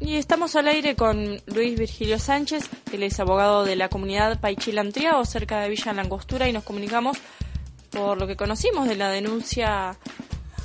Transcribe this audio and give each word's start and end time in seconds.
Y 0.00 0.14
estamos 0.14 0.54
al 0.54 0.68
aire 0.68 0.94
con 0.94 1.40
Luis 1.46 1.78
Virgilio 1.78 2.18
Sánchez, 2.20 2.68
él 2.92 3.02
es 3.02 3.18
abogado 3.18 3.64
de 3.64 3.74
la 3.74 3.88
comunidad 3.88 4.40
Paichilantriao, 4.40 5.24
cerca 5.24 5.60
de 5.60 5.68
Villa 5.68 5.92
Langostura, 5.92 6.48
y 6.48 6.52
nos 6.52 6.62
comunicamos 6.62 7.18
por 7.90 8.16
lo 8.16 8.26
que 8.26 8.36
conocimos 8.36 8.88
de 8.88 8.94
la 8.94 9.10
denuncia 9.10 9.96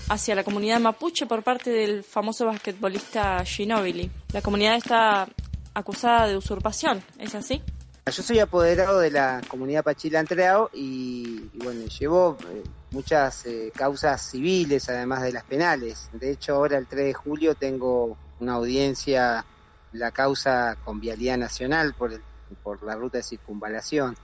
hacia 0.10 0.36
la 0.36 0.44
comunidad 0.44 0.80
mapuche 0.80 1.26
por 1.26 1.42
parte 1.42 1.72
del 1.72 2.04
famoso 2.04 2.46
basquetbolista 2.46 3.44
Ginobili. 3.44 4.12
La 4.34 4.42
comunidad 4.42 4.76
está 4.76 5.28
acusada 5.74 6.28
de 6.28 6.38
usurpación, 6.38 7.04
¿es 7.18 7.34
así? 7.34 7.62
Yo 8.06 8.22
soy 8.22 8.40
apoderado 8.40 9.00
de 9.00 9.12
la 9.12 9.42
comunidad 9.48 9.84
Pachilantreao 9.84 10.70
y, 10.74 11.50
y 11.54 11.58
bueno, 11.64 11.86
llevo 11.86 12.38
eh, 12.52 12.64
muchas 12.92 13.46
eh, 13.46 13.72
causas 13.74 14.22
civiles 14.22 14.90
además 14.90 15.24
de 15.24 15.32
las 15.32 15.44
penales. 15.46 16.10
De 16.12 16.32
hecho, 16.32 16.56
ahora 16.56 16.78
el 16.78 16.86
3 16.86 17.06
de 17.06 17.14
julio 17.14 17.56
tengo 17.56 18.18
una 18.44 18.54
audiencia, 18.54 19.46
la 19.94 20.12
causa 20.12 20.78
con 20.84 21.00
Vialidad 21.00 21.38
Nacional 21.38 21.94
por, 21.94 22.14
el, 22.14 22.22
por 22.62 22.84
la 22.84 22.96
ruta 22.96 23.18
de 23.18 23.24
circunvalación. 23.24 24.16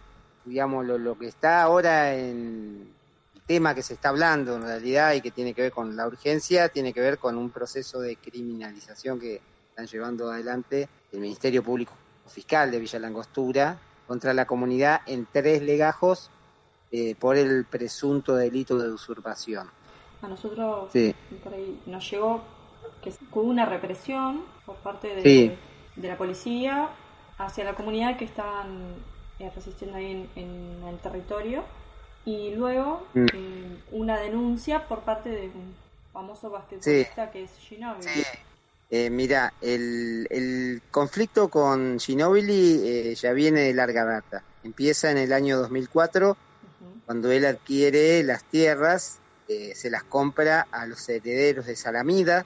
Digamos, 0.46 0.86
lo, 0.86 0.98
lo 0.98 1.18
que 1.18 1.28
está 1.28 1.62
ahora 1.62 2.14
en 2.16 2.94
el 3.36 3.42
tema 3.44 3.74
que 3.74 3.82
se 3.82 3.94
está 3.94 4.10
hablando 4.10 4.56
en 4.56 4.64
realidad 4.64 5.14
y 5.14 5.22
que 5.22 5.32
tiene 5.32 5.54
que 5.54 5.64
ver 5.64 5.72
con 5.72 5.96
la 5.96 6.06
urgencia, 6.08 6.70
tiene 6.70 6.94
que 6.94 7.02
ver 7.02 7.18
con 7.18 7.38
un 7.38 7.50
proceso 7.50 8.00
de 8.00 8.16
criminalización 8.18 9.20
que 9.20 9.42
están 9.70 9.88
llevando 9.88 10.32
adelante 10.32 10.88
el 11.12 11.20
Ministerio 11.20 11.64
Público 11.64 11.94
Fiscal 12.28 12.70
de 12.70 12.80
Villa 12.80 13.00
Langostura 13.00 13.80
contra 14.08 14.34
la 14.34 14.46
comunidad 14.46 15.02
en 15.08 15.28
tres 15.32 15.62
legajos 15.64 16.30
eh, 16.92 17.16
por 17.16 17.38
el 17.38 17.66
presunto 17.66 18.36
delito 18.36 18.78
de 18.78 18.90
usurpación. 18.92 19.68
A 20.22 20.28
nosotros 20.28 20.92
Sí. 20.92 21.16
por 21.44 21.54
ahí 21.54 21.82
nos 21.86 22.10
llegó 22.12 22.44
que 23.02 23.14
hubo 23.32 23.42
una 23.44 23.66
represión 23.66 24.42
por 24.66 24.76
parte 24.78 25.16
de, 25.16 25.22
Sí. 25.24 25.52
de 25.96 26.08
la 26.08 26.18
policía 26.18 26.90
hacia 27.38 27.64
la 27.64 27.74
comunidad 27.76 28.18
que 28.18 28.26
estaban 28.26 28.96
eh, 29.40 29.50
resistiendo 29.56 29.98
ahí 29.98 30.28
en, 30.36 30.44
en 30.44 30.88
el 30.88 30.98
territorio 31.00 31.64
y 32.26 32.52
luego 32.56 33.08
Mm. 33.14 33.26
eh, 33.34 33.78
una 33.92 34.20
denuncia 34.20 34.88
por 34.88 35.00
parte 35.02 35.30
de 35.30 35.48
un 35.48 35.74
famoso 36.12 36.50
basquetbolista 36.50 37.32
que 37.32 37.44
es 37.44 37.52
Ginobili. 37.60 38.10
Sí. 38.10 38.24
Eh, 38.92 39.10
mira, 39.10 39.54
el, 39.62 40.28
el 40.32 40.82
conflicto 40.92 41.48
con 41.50 42.00
Ginobili 42.00 42.82
eh, 42.84 43.16
ya 43.16 43.32
viene 43.34 43.62
de 43.62 43.74
larga 43.74 44.04
data. 44.04 44.44
Empieza 44.64 45.12
en 45.12 45.18
el 45.20 45.32
año 45.32 45.58
2004, 45.60 46.32
Ujú. 46.32 46.38
cuando 47.06 47.32
él 47.32 47.46
adquiere 47.46 48.24
las 48.24 48.44
tierras, 48.46 49.20
eh, 49.48 49.74
se 49.76 49.90
las 49.90 50.04
compra 50.04 50.68
a 50.72 50.86
los 50.88 51.08
herederos 51.08 51.66
de 51.68 51.76
Salamida 51.76 52.46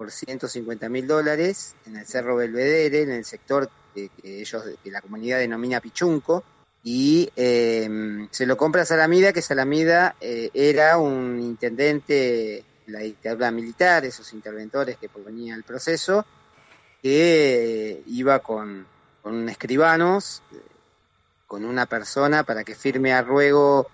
por 0.00 0.10
150 0.10 0.88
mil 0.88 1.06
dólares 1.06 1.74
en 1.84 1.98
el 1.98 2.06
Cerro 2.06 2.34
Belvedere, 2.34 3.02
en 3.02 3.10
el 3.10 3.22
sector 3.26 3.68
que, 3.94 4.08
ellos, 4.24 4.64
que 4.82 4.90
la 4.90 5.02
comunidad 5.02 5.40
denomina 5.40 5.78
Pichunco, 5.82 6.42
y 6.82 7.28
eh, 7.36 8.26
se 8.30 8.46
lo 8.46 8.56
compra 8.56 8.80
a 8.80 8.86
Salamida, 8.86 9.34
que 9.34 9.42
Salamida 9.42 10.16
eh, 10.18 10.48
era 10.54 10.96
un 10.96 11.38
intendente 11.38 12.14
de 12.14 12.64
la 12.86 13.00
dictadura 13.00 13.50
militar, 13.50 14.06
esos 14.06 14.32
interventores 14.32 14.96
que 14.96 15.10
provenían 15.10 15.56
del 15.56 15.64
proceso, 15.64 16.24
que 17.02 17.90
eh, 17.90 18.02
iba 18.06 18.38
con, 18.38 18.86
con 19.20 19.50
escribanos, 19.50 20.42
eh, 20.50 20.62
con 21.46 21.62
una 21.62 21.84
persona 21.84 22.42
para 22.42 22.64
que 22.64 22.74
firme 22.74 23.12
a 23.12 23.20
ruego 23.20 23.86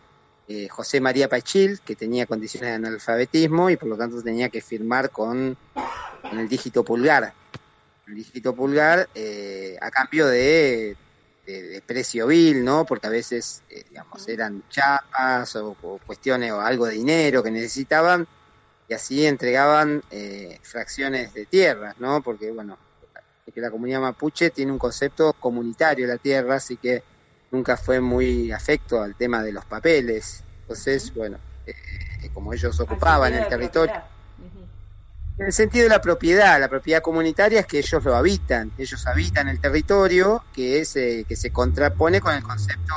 eh, 0.49 0.69
José 0.69 1.01
María 1.01 1.29
Pachil, 1.29 1.81
que 1.81 1.97
tenía 1.97 2.27
condiciones 2.27 2.71
de 2.71 2.77
analfabetismo 2.77 3.71
y 3.71 3.77
por 3.77 3.89
lo 3.89 3.97
tanto 3.97 4.23
tenía 4.23 4.49
que 4.49 4.61
firmar 4.61 5.11
con, 5.11 5.57
con 6.23 6.39
el 6.39 6.49
dígito 6.49 6.85
pulgar. 6.85 7.35
El 8.07 8.15
dígito 8.15 8.55
pulgar 8.55 9.09
eh, 9.15 9.77
a 9.81 9.91
cambio 9.91 10.27
de, 10.27 10.97
de, 11.45 11.63
de 11.63 11.83
precio 11.83 12.29
vil, 12.29 12.65
¿no? 12.65 12.85
Porque 12.85 13.09
a 13.09 13.11
veces, 13.11 13.63
eh, 13.71 13.85
digamos, 13.89 14.29
eran 14.29 14.63
chapas 14.71 15.57
o, 15.57 15.77
o 15.83 15.99
cuestiones 16.07 16.53
o 16.53 16.61
algo 16.61 16.87
de 16.87 16.95
dinero 16.95 17.43
que 17.43 17.51
necesitaban 17.51 18.27
y 18.89 18.95
así 18.95 19.27
entregaban 19.27 20.03
eh, 20.13 20.61
fracciones 20.63 21.35
de 21.35 21.47
tierras, 21.47 21.97
¿no? 21.99 22.23
Porque, 22.23 22.53
bueno, 22.53 22.79
es 23.45 23.53
que 23.53 23.61
la 23.61 23.71
comunidad 23.71 24.01
mapuche 24.01 24.51
tiene 24.51 24.71
un 24.71 24.79
concepto 24.79 25.33
comunitario 25.33 26.07
de 26.07 26.15
la 26.15 26.19
tierra, 26.19 26.57
así 26.57 26.77
que 26.77 27.03
nunca 27.57 27.77
fue 27.77 28.01
muy 28.01 28.53
afecto 28.53 29.01
al 29.03 29.15
tema 29.17 29.43
de 29.43 29.53
los 29.53 29.65
papeles. 29.65 30.45
Entonces, 30.61 31.13
bueno, 31.15 31.39
eh, 31.65 31.73
como 32.33 32.53
ellos 32.53 32.79
ocupaban 32.81 33.33
el 33.35 33.49
territorio, 33.49 33.95
en 35.39 35.47
el 35.47 35.53
sentido 35.53 35.85
de 35.85 35.91
la 35.91 36.01
propiedad, 36.01 36.59
la 36.61 36.69
propiedad 36.69 37.03
comunitaria 37.03 37.61
es 37.61 37.67
que 37.67 37.79
ellos 37.79 38.05
lo 38.05 38.17
habitan, 38.17 38.73
ellos 38.77 39.07
habitan 39.07 39.49
el 39.49 39.61
territorio 39.61 40.43
que 40.53 40.81
es 40.81 40.97
eh, 40.97 41.25
que 41.29 41.37
se 41.37 41.51
contrapone 41.51 42.21
con 42.21 42.35
el 42.35 42.43
concepto, 42.43 42.95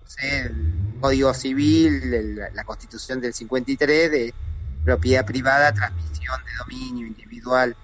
no 0.00 0.06
sé, 0.06 0.40
el 0.40 0.96
Código 1.00 1.34
Civil, 1.34 2.14
el- 2.14 2.36
la 2.54 2.64
Constitución 2.64 3.20
del 3.20 3.34
53 3.34 4.10
de 4.10 4.34
propiedad 4.82 5.24
privada, 5.26 5.72
transmisión 5.72 6.36
de 6.44 6.52
dominio 6.64 7.06
individual, 7.06 7.74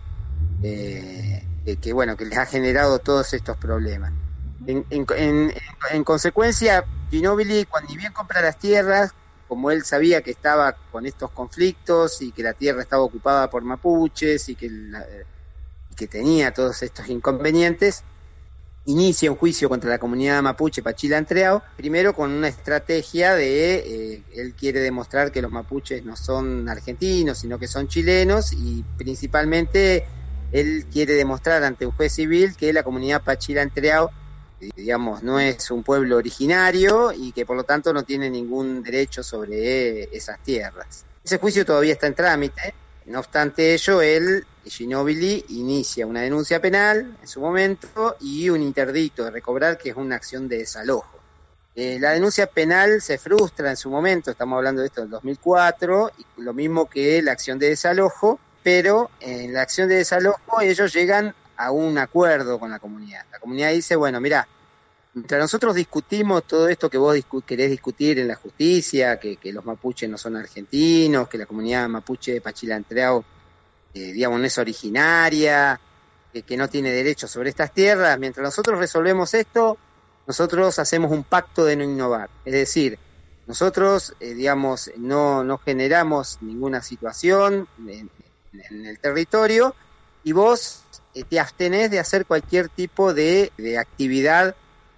eh, 0.62 1.44
que, 1.81 1.93
bueno, 1.93 2.16
que 2.16 2.25
les 2.25 2.38
ha 2.38 2.47
generado 2.47 2.98
todos 3.00 3.34
estos 3.34 3.56
problemas. 3.59 4.12
En, 4.68 4.86
en- 4.90 5.06
en- 5.16 5.52
en 5.92 6.04
consecuencia, 6.04 6.84
Ginobili, 7.10 7.64
cuando 7.64 7.94
bien 7.94 8.12
compra 8.12 8.42
las 8.42 8.58
tierras, 8.58 9.12
como 9.46 9.70
él 9.70 9.82
sabía 9.82 10.20
que 10.20 10.30
estaba 10.30 10.76
con 10.92 11.06
estos 11.06 11.30
conflictos 11.30 12.20
y 12.20 12.32
que 12.32 12.42
la 12.42 12.52
tierra 12.52 12.82
estaba 12.82 13.02
ocupada 13.02 13.48
por 13.48 13.62
mapuches 13.62 14.46
y 14.50 14.56
que, 14.56 14.68
tenía 16.10 16.52
todos 16.52 16.82
estos 16.82 17.08
inconvenientes, 17.08 18.04
inicia 18.84 19.30
un 19.30 19.38
juicio 19.38 19.70
contra 19.70 19.88
la 19.90 19.98
comunidad 19.98 20.42
mapuche 20.42 20.82
Pachilantreao, 20.82 21.62
primero 21.78 22.14
con 22.14 22.30
una 22.30 22.48
estrategia 22.48 23.34
de, 23.34 23.76
eh, 23.76 24.24
él 24.34 24.54
quiere 24.54 24.80
demostrar 24.80 25.32
que 25.32 25.40
los 25.42 25.50
mapuches 25.50 26.04
no 26.04 26.14
son 26.14 26.68
argentinos, 26.68 27.38
sino 27.38 27.58
que 27.58 27.68
son 27.68 27.88
chilenos 27.88 28.52
y 28.52 28.84
principalmente 28.98 30.04
él 30.50 30.86
quiere 30.92 31.14
demostrar 31.14 31.64
ante 31.64 31.86
un 31.86 31.92
juez 31.92 32.12
civil 32.12 32.54
que 32.56 32.72
la 32.74 32.82
comunidad 32.82 33.22
Pachilantreao 33.24 34.10
digamos, 34.60 35.22
no 35.22 35.38
es 35.38 35.70
un 35.70 35.82
pueblo 35.82 36.16
originario 36.16 37.12
y 37.12 37.32
que 37.32 37.46
por 37.46 37.56
lo 37.56 37.64
tanto 37.64 37.92
no 37.92 38.02
tiene 38.02 38.28
ningún 38.30 38.82
derecho 38.82 39.22
sobre 39.22 40.04
esas 40.16 40.42
tierras. 40.42 41.04
Ese 41.22 41.38
juicio 41.38 41.64
todavía 41.64 41.92
está 41.92 42.06
en 42.06 42.14
trámite, 42.14 42.74
no 43.08 43.20
obstante 43.20 43.72
ello, 43.72 44.02
él, 44.02 44.47
Ginobili, 44.66 45.44
inicia 45.48 46.06
una 46.06 46.22
denuncia 46.22 46.60
penal 46.60 47.16
en 47.20 47.28
su 47.28 47.41
momento 47.41 48.16
y 48.20 48.50
un 48.50 48.62
interdicto 48.62 49.24
de 49.24 49.30
recobrar 49.30 49.78
que 49.78 49.91
es 49.91 49.97
una 49.97 50.16
acción 50.16 50.47
de 50.47 50.58
desalojo. 50.58 51.18
Eh, 51.74 51.98
la 52.00 52.10
denuncia 52.10 52.47
penal 52.48 53.00
se 53.00 53.18
frustra 53.18 53.70
en 53.70 53.76
su 53.76 53.88
momento, 53.88 54.30
estamos 54.30 54.56
hablando 54.56 54.82
de 54.82 54.88
esto 54.88 55.00
del 55.00 55.10
2004, 55.10 56.10
y 56.18 56.42
lo 56.42 56.52
mismo 56.52 56.88
que 56.88 57.22
la 57.22 57.32
acción 57.32 57.58
de 57.58 57.68
desalojo, 57.70 58.38
pero 58.62 59.10
en 59.20 59.54
la 59.54 59.62
acción 59.62 59.88
de 59.88 59.94
desalojo 59.94 60.60
ellos 60.60 60.92
llegan 60.92 61.34
a 61.58 61.72
un 61.72 61.98
acuerdo 61.98 62.58
con 62.58 62.70
la 62.70 62.78
comunidad. 62.78 63.26
La 63.32 63.41
comunidad 63.41 63.72
dice, 63.72 63.96
bueno, 63.96 64.20
mira, 64.20 64.46
mientras 65.12 65.41
nosotros 65.41 65.74
discutimos 65.74 66.44
todo 66.44 66.69
esto 66.69 66.88
que 66.88 66.96
vos 66.96 67.14
discu 67.14 67.42
querés 67.42 67.70
discutir 67.70 68.20
en 68.20 68.28
la 68.28 68.36
justicia, 68.36 69.19
que, 69.19 69.38
los 69.52 69.64
mapuches 69.64 70.08
no 70.08 70.16
son 70.16 70.36
argentinos, 70.36 71.28
que 71.28 71.36
la 71.36 71.47
comunidad 71.47 71.88
mapuche 71.88 72.32
de 72.32 72.41
Pachilantreao, 72.41 73.24
eh, 73.92 74.12
digamos, 74.12 74.38
no 74.38 74.47
es 74.47 74.56
originaria, 74.56 75.80
que, 76.47 76.56
no 76.56 76.68
tiene 76.68 76.92
derecho 76.92 77.26
sobre 77.26 77.50
estas 77.50 77.74
tierras, 77.74 78.16
mientras 78.20 78.44
nosotros 78.44 78.78
resolvemos 78.78 79.34
esto, 79.34 79.76
nosotros 80.28 80.78
hacemos 80.78 81.10
un 81.10 81.24
pacto 81.24 81.64
de 81.64 81.74
no 81.74 81.82
innovar. 81.82 82.30
Es 82.44 82.52
decir, 82.52 83.00
nosotros, 83.48 84.14
eh, 84.20 84.34
digamos, 84.34 84.92
no, 84.97 85.42
no 85.42 85.58
generamos 85.58 86.38
ninguna 86.41 86.82
situación 86.82 87.66
en 87.88 88.86
el 88.86 89.00
territorio 89.00 89.74
y 90.28 90.33
vos 90.33 90.83
eh, 91.15 91.25
te 91.25 91.41
abstenés 91.41 91.91
de 91.91 91.98
hacer 91.98 92.27
cualquier 92.27 92.69
tipo 92.69 93.15
de, 93.15 93.51
de 93.57 93.78
actividad 93.78 94.54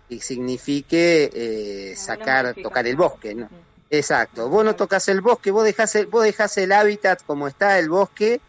que 0.09 0.21
signifique 0.21 1.31
eh, 1.33 1.95
sacar, 1.97 2.57
tocar 2.61 2.89
el 2.89 2.97
bosque, 2.97 3.33
¿no? 3.33 3.49
Exacto. 3.91 4.49
Vos 4.49 4.65
no 4.65 4.75
tocas 4.75 5.07
el 5.07 5.21
bosque, 5.21 5.53
vos 5.53 5.63
dejás 5.63 5.95
el, 5.95 6.07
vos 6.07 6.25
dejás 6.25 6.59
el 6.59 6.73
hábitat 6.73 7.23
como 7.25 7.47
está 7.47 7.79
el 7.79 7.89
bosque 7.89 8.41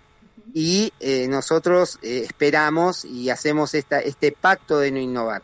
y 0.55 0.91
eh, 0.99 1.27
nosotros 1.27 1.99
eh, 2.01 2.25
esperamos 2.25 3.05
y 3.05 3.29
hacemos 3.29 3.75
esta, 3.75 3.99
este 3.99 4.31
pacto 4.31 4.79
de 4.79 4.91
no 4.91 4.97
innovar. 4.97 5.43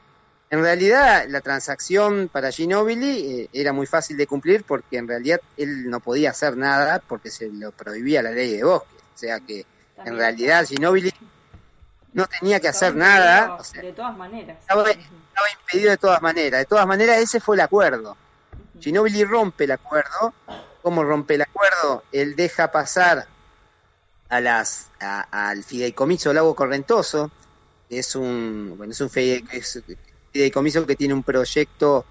En 0.49 0.61
realidad, 0.61 1.25
la 1.27 1.41
transacción 1.41 2.29
para 2.31 2.51
Ginobili 2.51 3.47
era 3.53 3.73
muy 3.73 3.85
fácil 3.85 4.17
de 4.17 4.25
cumplir 4.25 4.63
porque 4.63 4.97
en 4.97 5.07
realidad 5.07 5.39
él 5.55 5.87
no 5.87 5.99
podía 5.99 6.31
hacer 6.31 6.57
nada 6.57 6.99
porque 7.07 7.29
se 7.29 7.49
lo 7.49 7.71
prohibía 7.73 8.23
la 8.23 8.31
ley 8.31 8.55
de 8.55 8.63
bosque. 8.63 8.95
O 9.13 9.17
sea 9.19 9.39
que 9.39 9.65
También. 9.97 10.13
en 10.13 10.19
realidad 10.19 10.65
Ginobili 10.65 11.13
no 12.13 12.25
tenía 12.27 12.59
que 12.59 12.69
hacer 12.69 12.95
nada. 12.95 13.55
O 13.59 13.63
sea, 13.63 13.81
de 13.81 13.91
todas 13.91 14.15
maneras. 14.15 14.57
Estaba, 14.61 14.89
estaba, 14.89 15.47
impedido 15.59 15.91
de 15.91 15.97
todas 15.97 16.21
maneras. 16.21 16.59
De 16.61 16.65
todas 16.65 16.87
maneras, 16.87 17.17
ese 17.17 17.39
fue 17.39 17.57
el 17.57 17.61
acuerdo. 17.61 18.11
Uh 18.13 18.79
-huh. 18.79 18.83
Ginobili 18.83 19.23
rompe 19.25 19.65
el 19.65 19.71
acuerdo. 19.71 20.33
¿Cómo 20.81 21.03
rompe 21.03 21.35
el 21.35 21.41
acuerdo? 21.41 22.03
Él 22.13 22.35
deja 22.35 22.71
pasar 22.71 23.27
a 24.29 24.39
las 24.39 24.89
al 24.99 25.63
fideicomiso 25.63 26.33
Lago 26.33 26.55
Correntoso, 26.55 27.31
que 27.89 27.99
es 27.99 28.15
un 28.15 28.75
bueno 28.77 28.91
es 28.91 29.01
un 29.01 29.09
fideicomiso 29.09 30.85
que 30.85 30.95
tiene 30.95 31.13
un 31.13 31.23
proyecto 31.23 32.05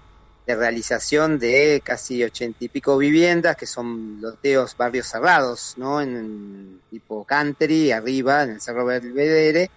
de 0.47 0.55
realización 0.55 1.37
de 1.37 1.81
casi 1.83 2.23
ochenta 2.23 2.63
y 2.63 2.69
pico 2.69 2.97
viviendas, 2.97 3.57
que 3.57 3.67
son 3.67 4.21
loteos 4.21 4.77
barrios 4.77 5.07
cerrados, 5.07 5.73
¿no? 5.75 6.01
En, 6.01 6.79
tipo 6.89 7.25
country, 7.25 7.91
arriba, 7.91 8.43
en 8.43 8.51
el 8.51 8.61
Cerro 8.61 8.85
Belvedere, 8.85 9.69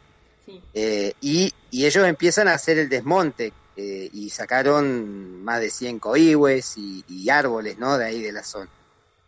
eh, 0.73 1.13
y, 1.21 1.53
y, 1.73 1.87
ellos 1.87 2.07
empiezan 2.07 2.47
a 2.49 2.55
hacer 2.55 2.79
el 2.79 2.89
desmonte, 2.89 3.53
eh, 3.77 4.11
y 4.13 4.31
sacaron 4.31 5.43
más 5.43 5.61
de 5.61 5.71
100 5.71 5.99
coihues 6.01 6.77
y, 6.77 7.31
árboles, 7.31 7.79
¿no? 7.79 7.99
De 7.99 8.05
ahí 8.05 8.21
de 8.21 8.31
la 8.31 8.45
zona. 8.45 8.69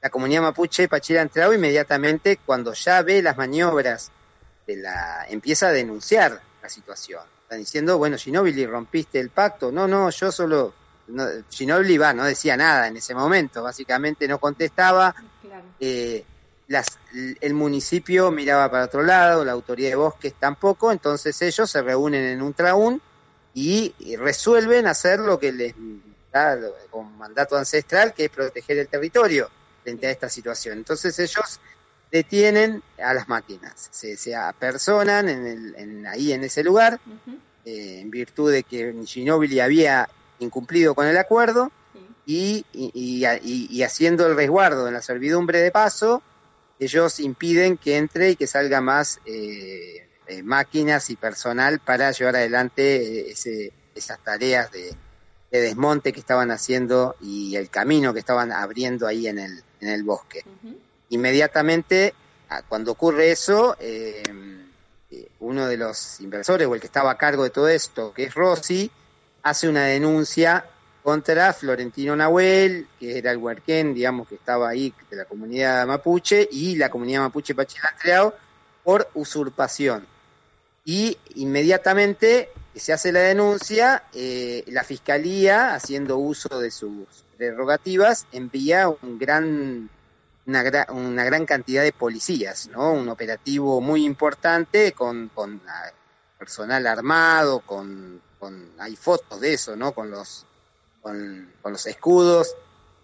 La 0.00 0.10
comunidad 0.10 0.42
mapuche 0.42 0.88
Pachira 0.88 1.22
Entrado 1.22 1.54
inmediatamente, 1.54 2.38
cuando 2.44 2.72
ya 2.74 3.02
ve 3.02 3.22
las 3.22 3.36
maniobras, 3.36 4.10
de 4.66 4.76
la 4.76 5.26
empieza 5.28 5.68
a 5.68 5.72
denunciar 5.72 6.40
la 6.62 6.68
situación. 6.68 7.22
Están 7.42 7.60
diciendo, 7.60 7.98
bueno, 7.98 8.18
Ginóbili, 8.18 8.66
rompiste 8.66 9.18
el 9.20 9.30
pacto. 9.30 9.72
No, 9.72 9.88
no, 9.88 10.10
yo 10.10 10.30
solo 10.30 10.74
no, 11.12 11.26
Ginobili 11.50 11.98
va, 11.98 12.12
no 12.12 12.24
decía 12.24 12.56
nada 12.56 12.88
en 12.88 12.96
ese 12.96 13.14
momento, 13.14 13.62
básicamente 13.62 14.26
no 14.26 14.38
contestaba. 14.38 15.14
Eh, 15.78 16.24
las, 16.68 16.98
el 17.40 17.54
municipio 17.54 18.30
miraba 18.30 18.70
para 18.70 18.84
otro 18.84 19.02
lado, 19.02 19.44
la 19.44 19.52
autoridad 19.52 19.90
de 19.90 19.96
bosques 19.96 20.34
tampoco, 20.38 20.90
entonces 20.90 21.40
ellos 21.42 21.70
se 21.70 21.82
reúnen 21.82 22.24
en 22.24 22.40
un 22.40 22.54
traún 22.54 23.02
y, 23.52 23.94
resuelven 24.16 24.86
hacer 24.86 25.20
lo 25.20 25.38
que 25.38 25.52
les 25.52 25.74
da 26.32 26.58
con 26.90 27.16
mandato 27.18 27.56
ancestral, 27.56 28.14
que 28.14 28.24
es 28.24 28.30
proteger 28.30 28.78
el 28.78 28.88
territorio 28.88 29.50
frente 29.82 30.06
a 30.06 30.10
esta 30.10 30.30
situación. 30.30 30.78
Entonces 30.78 31.18
ellos 31.18 31.60
detienen 32.10 32.82
a 33.02 33.12
las 33.12 33.28
máquinas, 33.28 33.88
se, 33.90 34.16
se 34.16 34.34
apersonan 34.34 35.28
en 35.28 35.46
el, 35.46 35.74
en, 35.76 36.06
ahí 36.06 36.32
en 36.32 36.44
ese 36.44 36.62
lugar, 36.64 37.00
eh, 37.66 38.00
en 38.00 38.10
virtud 38.10 38.50
de 38.50 38.62
que 38.62 38.94
Ginobili 39.04 39.60
había 39.60 40.08
incumplido 40.42 40.94
con 40.94 41.06
el 41.06 41.16
acuerdo 41.16 41.70
y, 42.26 42.64
y, 42.72 43.82
haciendo 43.82 44.26
el 44.26 44.36
resguardo 44.36 44.86
en 44.86 44.94
la 44.94 45.02
servidumbre 45.02 45.60
de 45.60 45.70
paso, 45.70 46.22
ellos 46.78 47.20
impiden 47.20 47.76
que 47.76 47.96
entre 47.96 48.30
y 48.30 48.36
que 48.36 48.46
salga 48.46 48.80
más 48.80 49.20
eh, 49.26 50.08
eh, 50.26 50.42
máquinas 50.42 51.10
y 51.10 51.16
personal 51.16 51.80
para 51.80 52.12
llevar 52.12 52.36
adelante 52.36 53.30
ese, 53.30 53.72
esas 53.94 54.18
tareas 54.22 54.70
de, 54.70 54.96
desmonte 55.50 56.12
que 56.12 56.20
estaban 56.20 56.50
haciendo 56.50 57.16
y 57.20 57.56
el 57.56 57.68
camino 57.68 58.14
que 58.14 58.20
estaban 58.20 58.52
abriendo 58.52 59.06
ahí 59.06 59.26
en 59.26 59.38
el, 59.38 59.62
en 59.80 59.88
el 59.88 60.02
bosque. 60.02 60.44
Inmediatamente, 61.10 62.14
cuando 62.68 62.92
ocurre 62.92 63.32
eso, 63.32 63.76
eh, 63.78 64.22
uno 65.40 65.66
de 65.66 65.76
los 65.76 66.20
inversores 66.20 66.66
o 66.66 66.74
el 66.74 66.80
que 66.80 66.86
estaba 66.86 67.10
a 67.10 67.18
cargo 67.18 67.42
de 67.42 67.50
todo 67.50 67.68
esto, 67.68 68.14
que 68.14 68.24
es 68.24 68.34
Rossi, 68.34 68.90
hace 69.42 69.68
una 69.68 69.84
denuncia 69.84 70.64
contra 71.02 71.52
Florentino 71.52 72.14
Nahuel, 72.14 72.86
que 72.98 73.18
era 73.18 73.32
el 73.32 73.38
huerquén, 73.38 73.92
digamos, 73.92 74.28
que 74.28 74.36
estaba 74.36 74.68
ahí 74.68 74.94
de 75.10 75.16
la 75.16 75.24
comunidad 75.24 75.86
mapuche, 75.86 76.48
y 76.50 76.76
la 76.76 76.90
comunidad 76.90 77.22
mapuche 77.22 77.54
Pachilantreado, 77.54 78.36
por 78.84 79.08
usurpación. 79.14 80.06
Y 80.84 81.16
inmediatamente 81.34 82.50
se 82.74 82.92
hace 82.92 83.12
la 83.12 83.20
denuncia, 83.20 84.04
eh, 84.12 84.64
la 84.68 84.84
fiscalía, 84.84 85.74
haciendo 85.74 86.18
uso 86.18 86.60
de 86.60 86.70
sus 86.70 87.24
prerrogativas, 87.36 88.26
envía 88.32 88.88
un 88.88 89.18
gran, 89.18 89.90
una, 90.46 90.86
una 90.90 91.24
gran 91.24 91.46
cantidad 91.46 91.82
de 91.82 91.92
policías, 91.92 92.68
¿no? 92.68 92.92
Un 92.92 93.08
operativo 93.08 93.80
muy 93.80 94.04
importante 94.04 94.92
con, 94.92 95.30
con 95.34 95.60
personal 96.38 96.86
armado, 96.86 97.60
con 97.60 98.20
hay 98.78 98.96
fotos 98.96 99.40
de 99.40 99.54
eso, 99.54 99.76
¿no? 99.76 99.92
Con 99.92 100.10
los, 100.10 100.46
con, 101.00 101.48
los 101.64 101.86
escudos. 101.86 102.54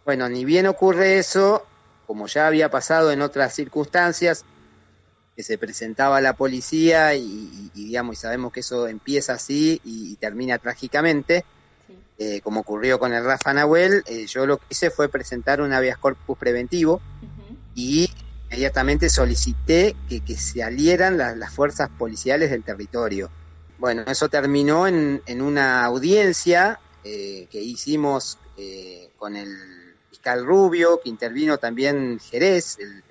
Bueno, 0.05 0.29
ni 0.29 0.45
bien 0.45 0.67
ocurre 0.67 1.19
eso, 1.19 1.65
como 2.07 2.27
ya 2.27 2.47
había 2.47 2.71
pasado 2.71 3.13
en 3.13 3.23
otras 3.23 3.55
circunstancias, 3.55 4.45
que 5.37 5.43
se 5.43 5.59
presentaba 5.59 6.21
la 6.21 6.35
policía 6.35 7.15
y, 7.15 7.71
digamos, 7.75 8.15
y 8.15 8.21
sabemos 8.21 8.53
que 8.53 8.61
eso 8.61 8.89
empieza 8.89 9.35
así 9.35 9.81
y, 9.85 10.17
termina 10.17 10.59
trágicamente, 10.59 11.45
eh, 12.19 12.41
como 12.41 12.61
ocurrió 12.61 12.99
con 12.99 13.13
el 13.13 13.25
Rafa 13.25 13.55
Nahuel, 13.55 14.03
eh, 14.07 14.27
yo 14.27 14.47
lo 14.47 14.57
que 14.57 14.67
hice 14.71 14.91
fue 14.91 15.09
presentar 15.09 15.61
un 15.61 15.73
habeas 15.73 15.99
corpus 15.99 16.37
preventivo 16.37 17.01
y 17.77 18.11
inmediatamente 18.47 19.09
solicité 19.09 19.95
que, 20.09 20.21
que 20.21 20.37
se 20.37 20.65
alieran 20.65 21.17
las 21.17 21.53
fuerzas 21.53 21.89
policiales 21.97 22.51
del 22.51 22.65
territorio. 22.65 23.31
Bueno, 23.79 24.03
eso 24.07 24.29
terminó 24.29 24.89
en, 24.89 25.23
en 25.27 25.41
una 25.41 25.85
audiencia 25.85 26.81
eh, 27.05 27.47
que 27.51 27.61
hicimos 27.63 28.37
eh, 28.57 29.13
con 29.17 29.37
el 29.37 29.95
fiscal 30.11 30.45
Rubio, 30.45 31.01
que 31.01 31.09
intervino 31.09 31.57
también 31.57 32.19
Jerez, 32.19 32.77
el, 32.81 33.03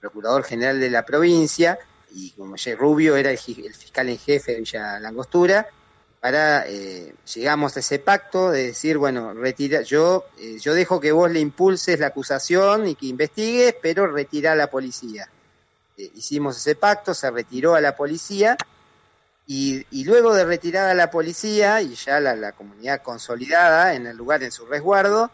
procurador 0.00 0.44
general 0.44 0.80
de 0.80 0.88
la 0.88 1.04
provincia, 1.04 1.78
y 2.14 2.30
como 2.30 2.56
ya 2.56 2.74
Rubio 2.74 3.16
era 3.16 3.30
el, 3.30 3.38
fiscal 3.38 4.08
en 4.08 4.18
jefe 4.18 4.52
de 4.52 4.60
Villa 4.60 4.98
Langostura, 4.98 5.68
para 6.20 6.66
eh, 6.66 7.12
llegamos 7.34 7.76
a 7.76 7.80
ese 7.80 7.98
pacto 7.98 8.50
de 8.50 8.68
decir, 8.68 8.96
bueno, 8.96 9.34
retira, 9.34 9.82
yo, 9.82 10.24
yo 10.58 10.72
dejo 10.72 11.00
que 11.00 11.12
vos 11.12 11.30
le 11.30 11.40
impulses 11.40 12.00
la 12.00 12.06
acusación 12.06 12.88
y 12.88 12.94
que 12.94 13.06
investigues, 13.06 13.74
pero 13.82 14.06
retira 14.06 14.52
a 14.52 14.56
la 14.56 14.70
policía. 14.70 15.28
hicimos 15.98 16.56
ese 16.56 16.76
pacto, 16.76 17.12
se 17.12 17.30
retiró 17.30 17.74
a 17.74 17.82
la 17.82 17.94
policía 17.94 18.56
y, 19.52 20.04
luego 20.04 20.32
de 20.32 20.44
retirada 20.44 20.94
la 20.94 21.10
policía 21.10 21.82
y 21.82 21.96
ya 21.96 22.20
la, 22.20 22.52
comunidad 22.52 23.02
consolidada 23.02 23.94
en 23.94 24.06
el 24.06 24.16
lugar, 24.16 24.44
en 24.44 24.52
su 24.52 24.64
resguardo, 24.64 25.28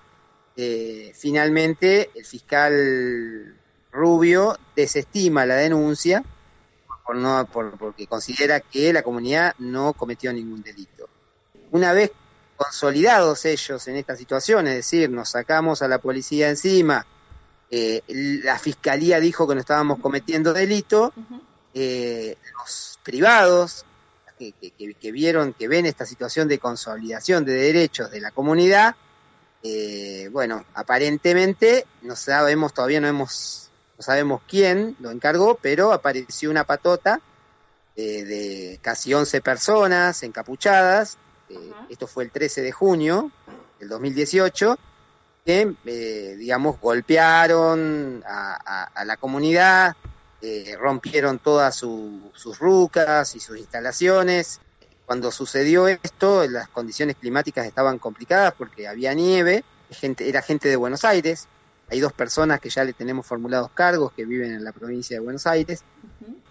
eh, 0.57 1.13
finalmente 1.15 2.11
el 2.15 2.25
fiscal 2.25 3.55
Rubio 3.93 4.59
desestima 4.75 5.45
la 5.45 5.57
denuncia 5.57 6.25
por 7.05 7.17
no, 7.17 7.45
por, 7.45 7.77
porque 7.77 8.07
considera 8.07 8.61
que 8.61 8.91
la 8.91 9.03
comunidad 9.03 9.55
no 9.59 9.93
cometió 9.93 10.33
ningún 10.33 10.63
delito. 10.63 11.11
Una 11.73 11.93
vez 11.93 12.11
consolidados 12.57 13.45
ellos 13.45 13.87
en 13.87 13.97
esta 13.97 14.17
situación, 14.17 14.67
es 14.67 14.77
decir, 14.77 15.11
nos 15.11 15.29
sacamos 15.29 15.83
a 15.83 15.89
la 15.89 15.99
policía 15.99 16.49
encima, 16.49 17.05
eh, 17.71 18.01
la 18.09 18.59
fiscalía 18.59 19.21
dijo 19.21 19.47
que 19.47 19.55
no 19.55 19.61
estábamos 19.61 19.99
cometiendo 19.99 20.55
delito, 20.55 21.13
eh, 21.75 22.39
los 22.59 22.99
privados 23.03 23.85
que, 24.37 25.13
vieron, 25.13 25.53
que 25.53 25.69
ven 25.69 25.87
esta 25.87 26.07
situación 26.07 26.49
de 26.49 26.59
consolidación 26.59 27.45
de 27.45 27.55
derechos 27.55 28.11
de 28.11 28.21
la 28.21 28.31
comunidad, 28.31 28.95
eh, 29.63 30.29
bueno, 30.31 30.65
aparentemente 30.75 31.87
no 32.03 32.15
sabemos, 32.15 32.75
todavía 32.75 33.01
no 33.01 33.09
hemos, 33.09 33.71
no 33.97 34.03
sabemos 34.03 34.43
quién 34.47 34.97
lo 35.01 35.11
encargó, 35.11 35.59
pero 35.61 35.93
apareció 35.93 36.51
una 36.51 36.65
patota 36.65 37.21
eh, 37.97 38.25
de 38.25 38.79
casi 38.83 39.15
11 39.15 39.41
personas 39.41 40.23
encapuchadas, 40.23 41.17
eh, 41.49 41.73
esto 41.89 42.07
fue 42.07 42.25
el 42.25 42.31
13 42.31 42.63
de 42.63 42.73
junio 42.73 43.31
del 43.81 43.89
2018, 43.89 44.79
que, 45.45 46.37
digamos, 46.37 46.81
golpearon 46.81 48.21
a 48.27 49.05
la 49.05 49.17
comunidad, 49.17 49.95
eh, 50.47 50.77
rompieron 50.77 51.41
todas 51.41 51.75
sus 51.75 52.59
rucas 52.61 53.35
y 53.35 53.41
sus 53.41 53.59
instalaciones. 53.59 54.61
Cuando 55.05 55.33
sucedió 55.33 55.89
esto, 55.89 56.47
las 56.47 56.69
condiciones 56.69 57.17
climáticas 57.17 57.67
estaban 57.67 57.99
complicadas 57.99 58.55
porque 58.55 58.87
había 58.87 59.13
nieve, 59.13 59.65
gente, 59.91 60.29
era 60.29 60.43
gente 60.43 60.69
de 60.69 60.77
Buenos 60.77 61.05
Aires, 61.05 61.49
hay 61.91 61.99
dos 61.99 62.13
personas 62.13 62.61
que 62.61 62.71
ya 62.71 62.85
le 62.85 62.93
tenemos 62.93 63.27
formulados 63.27 63.71
cargos 63.71 64.13
que 64.13 64.25
viven 64.25 64.53
en 64.53 64.63
la 64.63 64.71
provincia 64.71 65.17
de 65.17 65.21
Buenos 65.21 65.49
Aires, 65.49 65.83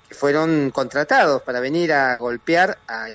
que 0.10 0.16
fueron 0.16 0.72
contratados 0.72 1.42
para 1.42 1.62
venir 1.62 1.94
a 1.94 2.18
golpear 2.18 2.78
a, 2.88 3.08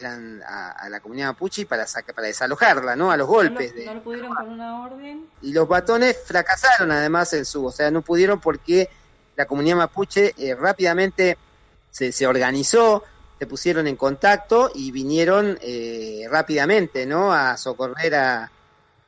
la 0.89 1.01
comunidad 1.01 1.29
mapuche 1.29 1.67
para, 1.67 1.87
para 2.15 2.27
desalojarla, 2.27 2.97
¿no? 2.97 3.11
A 3.11 3.19
los 3.19 3.27
golpes. 3.27 3.75
No 3.85 3.95
lo, 3.95 4.03
pudieron 4.03 4.35
con 4.35 4.49
una 4.49 4.83
orden. 4.83 5.27
Y 5.43 5.53
los 5.53 5.69
batones 5.69 6.19
fracasaron 6.25 6.91
además 6.91 7.33
en 7.35 7.45
su, 7.45 7.67
o 7.67 7.73
sea, 7.73 7.91
no 7.91 8.03
pudieron 8.03 8.41
porque 8.41 8.89
la 9.41 9.47
comunidad 9.47 9.77
mapuche 9.77 10.35
eh, 10.37 10.55
rápidamente 10.55 11.39
se, 11.91 12.27
organizó, 12.27 13.05
se 13.39 13.47
pusieron 13.47 13.87
en 13.87 13.97
contacto 13.97 14.71
y 14.75 14.91
vinieron 14.91 15.59
eh, 15.63 16.27
rápidamente 16.31 17.07
¿no? 17.07 17.33
a 17.33 17.57
socorrer 17.57 18.17
a, 18.17 18.51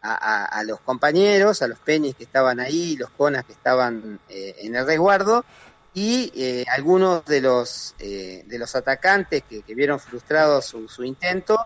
a, 0.01 0.63
los 0.65 0.81
compañeros, 0.81 1.61
a 1.61 1.69
los 1.69 1.79
peñis 1.81 2.17
que 2.17 2.25
estaban 2.25 2.61
ahí, 2.61 2.97
los 2.97 3.11
conas 3.11 3.45
que 3.45 3.53
estaban 3.53 4.21
eh, 4.31 4.57
en 4.61 4.75
el 4.75 4.87
resguardo 4.87 5.45
y 5.93 6.65
algunos 6.67 7.27
de 7.27 7.43
los, 7.43 7.95
de 7.99 8.57
los 8.59 8.75
atacantes 8.75 9.43
que, 9.43 9.75
vieron 9.75 10.01
frustrado 10.01 10.63
su, 10.63 10.89
su 10.89 11.05
intento 11.05 11.59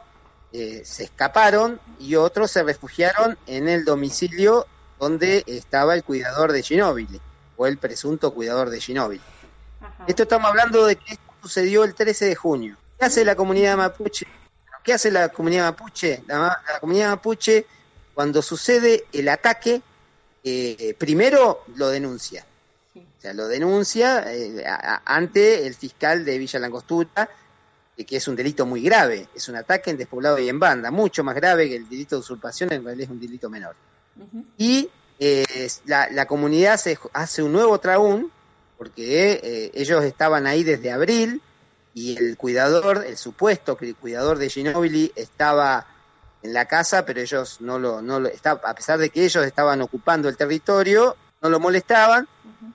se 0.50 1.04
escaparon 1.04 1.80
y 2.00 2.16
otros 2.16 2.50
se 2.50 2.64
refugiaron 2.64 3.38
en 3.46 3.68
el 3.68 3.84
domicilio 3.84 4.66
donde 4.98 5.44
estaba 5.46 5.94
el 5.94 6.02
cuidador 6.02 6.50
de 6.50 6.64
Ginóbili 6.64 7.20
o 7.56 7.66
el 7.66 7.78
presunto 7.78 8.32
cuidador 8.32 8.70
de 8.70 8.80
Ginóbili. 8.80 9.22
Esto 10.06 10.24
estamos 10.24 10.48
hablando 10.48 10.86
de 10.86 10.96
que 10.96 11.14
esto 11.14 11.24
sucedió 11.42 11.84
el 11.84 11.94
13 11.94 12.26
de 12.26 12.34
junio. 12.34 12.76
¿Qué 12.98 13.04
hace 13.04 13.24
la 13.24 13.34
comunidad 13.34 13.76
mapuche? 13.76 14.26
¿Qué 14.82 14.92
hace 14.92 15.10
la 15.10 15.28
comunidad 15.28 15.64
mapuche? 15.64 16.22
La, 16.26 16.60
comunidad 16.80 17.10
mapuche, 17.10 17.66
cuando 18.14 18.40
sucede 18.42 19.04
el 19.12 19.28
ataque, 19.28 19.82
eh, 20.44 20.94
primero 20.98 21.64
lo 21.74 21.88
denuncia. 21.88 22.46
O 22.94 23.20
sea, 23.20 23.34
lo 23.34 23.48
denuncia 23.48 24.24
eh, 24.32 24.64
ante 25.04 25.66
el 25.66 25.74
fiscal 25.74 26.24
de 26.24 26.38
Villa 26.38 26.58
Langostura, 26.58 27.28
que 28.04 28.16
es 28.16 28.28
un 28.28 28.36
delito 28.36 28.66
muy 28.66 28.82
grave. 28.82 29.28
Es 29.34 29.48
un 29.48 29.56
ataque 29.56 29.90
en 29.90 29.96
despoblado 29.96 30.38
y 30.38 30.48
en 30.48 30.58
banda, 30.58 30.90
mucho 30.90 31.24
más 31.24 31.34
grave 31.34 31.68
que 31.68 31.76
el 31.76 31.88
delito 31.88 32.16
de 32.16 32.20
usurpación, 32.20 32.72
en 32.72 32.84
realidad 32.84 33.04
es 33.04 33.10
un 33.10 33.20
delito 33.20 33.48
menor. 33.48 33.74
Y 34.56 34.88
eh, 35.18 35.68
la, 35.86 36.26
comunidad 36.26 36.76
se 36.76 36.98
hace 37.12 37.42
un 37.42 37.52
nuevo 37.52 37.78
traún, 37.78 38.30
porque 38.78 39.70
ellos 39.72 40.04
estaban 40.04 40.46
ahí 40.46 40.62
desde 40.62 40.92
abril, 40.92 41.40
y 41.94 42.18
el 42.18 42.36
cuidador, 42.36 43.06
el 43.06 43.16
supuesto 43.16 43.78
cuidador 43.98 44.36
de 44.36 44.50
Ginobili 44.50 45.12
estaba 45.16 45.86
en 46.42 46.52
la 46.52 46.66
casa, 46.66 47.06
pero 47.06 47.20
ellos 47.20 47.60
no 47.60 47.78
lo, 47.78 48.02
no 48.02 48.20
lo 48.20 48.30
a 48.44 48.74
pesar 48.74 48.98
de 48.98 49.08
que 49.08 49.24
ellos 49.24 49.44
estaban 49.46 49.80
ocupando 49.80 50.28
el 50.28 50.36
territorio, 50.36 51.16
no 51.40 51.48
lo 51.48 51.58
molestaban, 51.58 52.28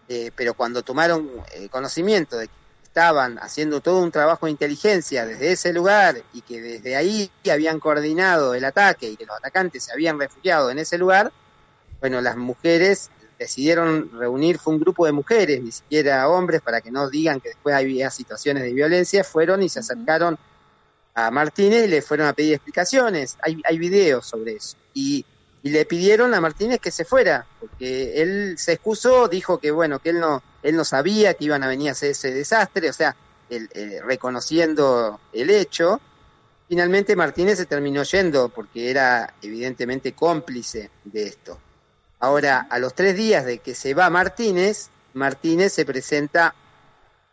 eh, 0.10 0.32
pero 0.36 0.56
cuando 0.56 0.82
tomaron 0.82 1.30
eh, 1.54 1.70
conocimiento 1.70 2.38
de 2.38 2.48
que 2.48 2.54
estaban 2.84 3.38
haciendo 3.38 3.80
todo 3.80 4.02
un 4.02 4.12
trabajo 4.12 4.48
de 4.48 4.54
inteligencia 4.54 5.26
desde 5.26 5.52
ese 5.52 5.72
lugar 5.72 6.24
y 6.34 6.42
que 6.42 6.60
desde 6.60 6.96
ahí 6.96 7.32
habían 7.50 7.80
coordinado 7.80 8.56
el 8.56 8.66
ataque 8.66 9.10
y 9.10 9.18
que 9.18 9.26
los 9.26 9.38
atacantes 9.38 9.84
se 9.84 9.94
habían 9.94 10.20
refugiado 10.20 10.70
en 10.72 10.80
ese 10.80 10.98
lugar, 10.98 11.32
bueno, 12.02 12.20
las 12.20 12.36
mujeres 12.36 13.10
decidieron 13.42 14.12
reunir, 14.12 14.60
fue 14.60 14.74
un 14.74 14.80
grupo 14.80 15.06
de 15.06 15.12
mujeres, 15.14 15.62
ni 15.64 15.72
siquiera 15.72 16.28
hombres, 16.28 16.62
para 16.62 16.82
que 16.82 16.92
no 16.92 17.10
digan 17.10 17.40
que 17.40 17.50
después 17.50 17.74
había 17.76 18.12
situaciones 18.12 18.64
de 18.64 18.74
violencia, 18.74 19.24
fueron 19.24 19.64
y 19.64 19.70
se 19.70 19.80
acercaron 19.80 20.38
a 21.14 21.32
Martínez 21.32 21.86
y 21.86 21.88
le 21.88 22.02
fueron 22.02 22.28
a 22.28 22.34
pedir 22.34 22.54
explicaciones. 22.54 23.38
Hay, 23.42 23.62
hay 23.64 23.78
videos 23.78 24.26
sobre 24.28 24.54
eso. 24.54 24.78
Y, 24.94 25.26
le 25.64 25.86
pidieron 25.86 26.34
a 26.34 26.42
Martínez 26.42 26.80
que 26.80 26.90
se 26.90 27.06
fuera, 27.06 27.46
porque 27.60 28.20
él 28.20 28.56
se 28.58 28.74
excusó, 28.74 29.28
dijo 29.28 29.60
que 29.60 29.70
bueno, 29.70 30.00
que 30.00 30.10
él 30.10 30.20
no, 30.20 30.42
él 30.64 30.76
no 30.76 30.84
sabía 30.84 31.36
que 31.36 31.46
iban 31.46 31.62
a 31.62 31.68
venir 31.68 31.90
a 31.90 31.92
hacer 31.92 32.12
ese 32.12 32.34
desastre, 32.34 32.90
o 32.90 32.94
sea, 32.94 33.16
eh, 33.48 34.00
reconociendo 34.04 35.20
el 35.32 35.52
hecho. 35.52 36.02
Finalmente 36.68 37.16
Martínez 37.16 37.60
se 37.60 37.68
terminó 37.68 38.02
yendo 38.02 38.50
porque 38.50 38.90
era 38.90 39.36
evidentemente 39.44 40.14
cómplice 40.14 40.90
de 41.04 41.28
esto. 41.28 41.60
Ahora, 42.22 42.68
a 42.70 42.78
los 42.78 42.94
tres 42.94 43.16
días 43.16 43.46
de 43.46 43.58
que 43.58 43.74
se 43.74 43.96
va 43.96 44.12
Martínez, 44.12 44.90
Martínez 45.16 45.74
se 45.74 45.86
presenta 45.86 46.54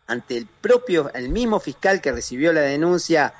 ante 0.07 0.35
el 0.35 0.47
propio, 0.47 1.11
el 1.13 1.29
mismo 1.29 1.59
fiscal 1.59 2.01
que 2.01 2.11
recibió 2.11 2.51
la 2.51 2.61
denuncia 2.61 3.35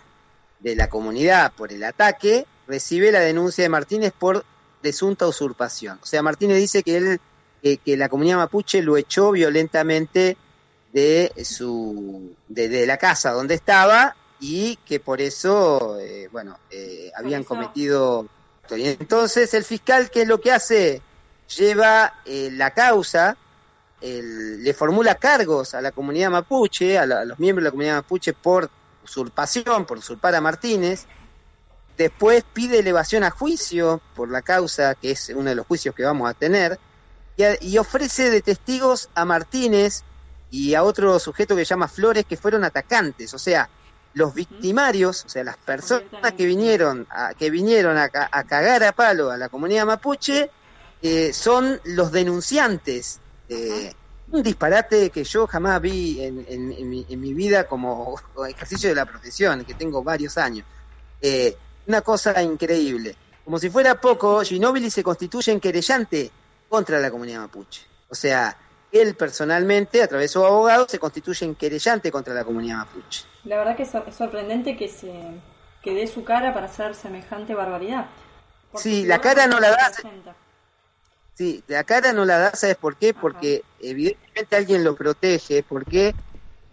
de 0.59 0.75
la 0.75 0.89
comunidad 0.89 1.51
por 1.53 1.73
el 1.73 1.83
ataque, 1.83 2.45
recibe 2.67 3.11
la 3.11 3.21
denuncia 3.21 3.63
de 3.63 3.69
Martínez 3.69 4.13
por 4.17 4.45
presunta 4.79 5.27
usurpación. 5.27 5.99
O 6.03 6.05
sea, 6.05 6.21
Martínez 6.21 6.57
dice 6.57 6.83
que 6.83 6.97
él, 6.97 7.19
que 7.63 7.97
la 7.97 8.09
comunidad 8.09 8.37
mapuche 8.37 8.83
lo 8.83 8.95
echó 8.95 9.31
violentamente 9.31 10.37
de 10.93 11.33
su, 11.43 12.35
de, 12.47 12.85
la 12.85 12.97
casa 12.97 13.31
donde 13.31 13.55
estaba 13.55 14.15
y 14.39 14.75
que 14.85 14.99
por 14.99 15.19
eso, 15.19 15.97
eh, 15.99 16.29
bueno, 16.31 16.59
eh, 16.69 17.11
habían 17.15 17.43
cometido. 17.43 18.27
Y 18.69 18.85
entonces 18.87 19.51
el 19.55 19.63
fiscal, 19.63 20.11
¿qué 20.11 20.21
es 20.21 20.27
lo 20.27 20.39
que 20.39 20.51
hace? 20.51 21.01
Lleva 21.57 22.21
eh, 22.25 22.49
la 22.51 22.71
causa, 22.71 23.35
le 24.01 24.73
formula 24.73 25.15
cargos 25.15 25.73
a 25.73 25.81
la 25.81 25.91
comunidad 25.91 26.29
mapuche, 26.29 26.97
a, 26.97 27.05
los 27.05 27.37
miembros 27.37 27.63
de 27.63 27.67
la 27.67 27.71
comunidad 27.71 27.95
mapuche 27.95 28.33
por 28.33 28.69
usurpación, 29.03 29.85
por 29.85 29.97
usurpar 29.97 30.35
a 30.35 30.41
Martínez. 30.41 31.05
Después 31.97 32.45
pide 32.53 32.79
elevación 32.79 33.25
a 33.25 33.29
juicio 33.29 34.01
por 34.15 34.31
la 34.31 34.41
causa, 34.41 34.95
que 34.95 35.11
es 35.11 35.29
uno 35.35 35.49
de 35.49 35.55
los 35.55 35.67
juicios 35.67 35.93
que 35.93 36.03
vamos 36.03 36.29
a 36.29 36.33
tener, 36.33 36.79
y, 37.61 37.77
ofrece 37.77 38.29
de 38.29 38.41
testigos 38.41 39.09
a 39.15 39.25
Martínez 39.25 40.03
y 40.51 40.75
a 40.75 40.83
otro 40.83 41.19
sujeto 41.19 41.55
que 41.55 41.65
se 41.65 41.69
llama 41.69 41.87
Flores, 41.87 42.25
que 42.25 42.37
fueron 42.37 42.63
atacantes. 42.63 43.33
O 43.33 43.39
sea, 43.39 43.69
los 44.13 44.33
victimarios, 44.33 45.25
o 45.25 45.29
sea, 45.29 45.43
las 45.43 45.57
personas 45.57 46.33
que 46.37 46.45
vinieron 46.45 47.05
a, 47.09 47.33
que 47.33 47.49
vinieron 47.49 47.97
a 47.97 48.09
cagar 48.09 48.83
a 48.83 48.91
palo 48.93 49.31
a 49.31 49.37
la 49.37 49.49
comunidad 49.49 49.85
mapuche, 49.85 50.51
eh, 51.01 51.33
son 51.33 51.79
los 51.85 52.11
denunciantes. 52.11 53.19
un 54.31 54.43
disparate 54.43 55.09
que 55.09 55.23
yo 55.23 55.47
jamás 55.47 55.81
vi 55.81 56.21
en, 56.21 57.19
mi, 57.19 57.33
vida 57.33 57.67
como 57.67 58.15
ejercicio 58.47 58.89
de 58.89 58.95
la 58.95 59.05
profesión, 59.05 59.65
que 59.65 59.73
tengo 59.73 60.03
varios 60.03 60.37
años. 60.37 60.65
Eh, 61.21 61.55
una 61.87 62.01
cosa 62.01 62.41
increíble. 62.41 63.15
Como 63.43 63.57
si 63.57 63.69
fuera 63.69 63.99
poco, 63.99 64.41
Ginóbili 64.43 64.91
se 64.91 65.03
constituye 65.03 65.51
en 65.51 65.59
querellante 65.59 66.31
contra 66.69 66.99
la 66.99 67.09
comunidad 67.09 67.39
mapuche. 67.39 67.81
O 68.09 68.15
sea, 68.15 68.55
él 68.91 69.15
personalmente, 69.15 70.03
a 70.03 70.07
través 70.07 70.25
de 70.25 70.33
su 70.33 70.45
abogado, 70.45 70.87
se 70.87 70.99
constituye 70.99 71.45
en 71.45 71.55
querellante 71.55 72.11
contra 72.11 72.33
la 72.33 72.43
comunidad 72.43 72.77
mapuche. 72.77 73.25
La 73.45 73.57
verdad 73.57 73.75
que 73.75 73.83
es 73.83 74.15
sorprendente 74.15 74.77
que 74.77 74.87
se 74.87 75.11
que 75.81 75.93
dé 75.93 76.07
su 76.07 76.23
cara 76.23 76.53
para 76.53 76.65
hacer 76.65 76.93
semejante 76.93 77.53
barbaridad. 77.55 78.07
sí, 78.75 79.05
la 79.05 79.19
cara 79.21 79.47
no 79.47 79.59
la 79.59 79.71
da. 79.71 79.91
Sí, 81.39 81.63
la 81.69 81.85
cara 81.85 82.11
no 82.11 82.25
la 82.25 82.37
da, 82.37 82.51
¿sabes 82.53 82.75
por 82.75 82.97
qué? 82.97 83.13
Porque 83.13 83.63
evidentemente 83.79 84.57
alguien 84.57 84.83
lo 84.83 84.93
protege, 84.93 85.63
porque, 85.63 86.13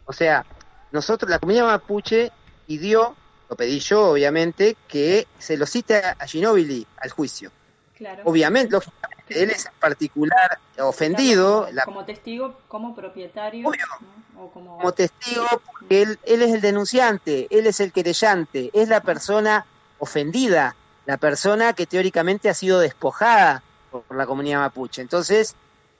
o 0.07 0.13
sea, 0.13 0.45
nosotros, 0.91 1.31
la 1.31 1.39
comunidad 1.39 1.67
mapuche 1.67 2.33
pidió, 2.67 3.15
lo 3.49 3.55
pedí 3.55 3.79
yo 3.79 4.09
obviamente, 4.11 4.77
que 4.89 5.29
se 5.39 5.57
lo 5.57 5.67
cite 5.67 5.99
a 5.99 6.27
Ginóbili 6.27 6.85
al 6.97 7.11
juicio. 7.11 7.53
Claro. 7.97 8.25
Obviamente, 8.25 8.73
lógicamente, 8.73 9.41
él 9.41 9.51
es 9.51 9.67
en 9.67 9.73
particular 9.79 10.59
ofendido. 10.81 11.69
como 11.85 12.05
testigo, 12.05 12.59
como 12.67 12.97
propietario. 12.97 13.69
O 14.37 14.51
como... 14.51 14.79
como... 14.79 14.93
testigo, 14.93 15.47
porque 15.65 16.03
él, 16.03 16.19
él 16.25 16.43
es 16.43 16.53
el 16.53 16.61
denunciante, 16.61 17.47
él 17.51 17.69
es 17.69 17.79
el 17.79 17.93
querellante, 17.93 18.73
es 18.73 18.89
la 18.89 19.01
persona 19.01 19.65
ofendida, 20.01 20.75
la 21.05 21.19
persona 21.19 21.73
que 21.73 21.87
teóricamente 21.87 22.49
ha 22.49 22.55
sido 22.55 22.81
despojada 22.81 23.63
por 24.03 24.17
la 24.17 24.27
comunidad 24.27 24.61
mapuche. 24.61 25.03
Entonces, 25.03 25.55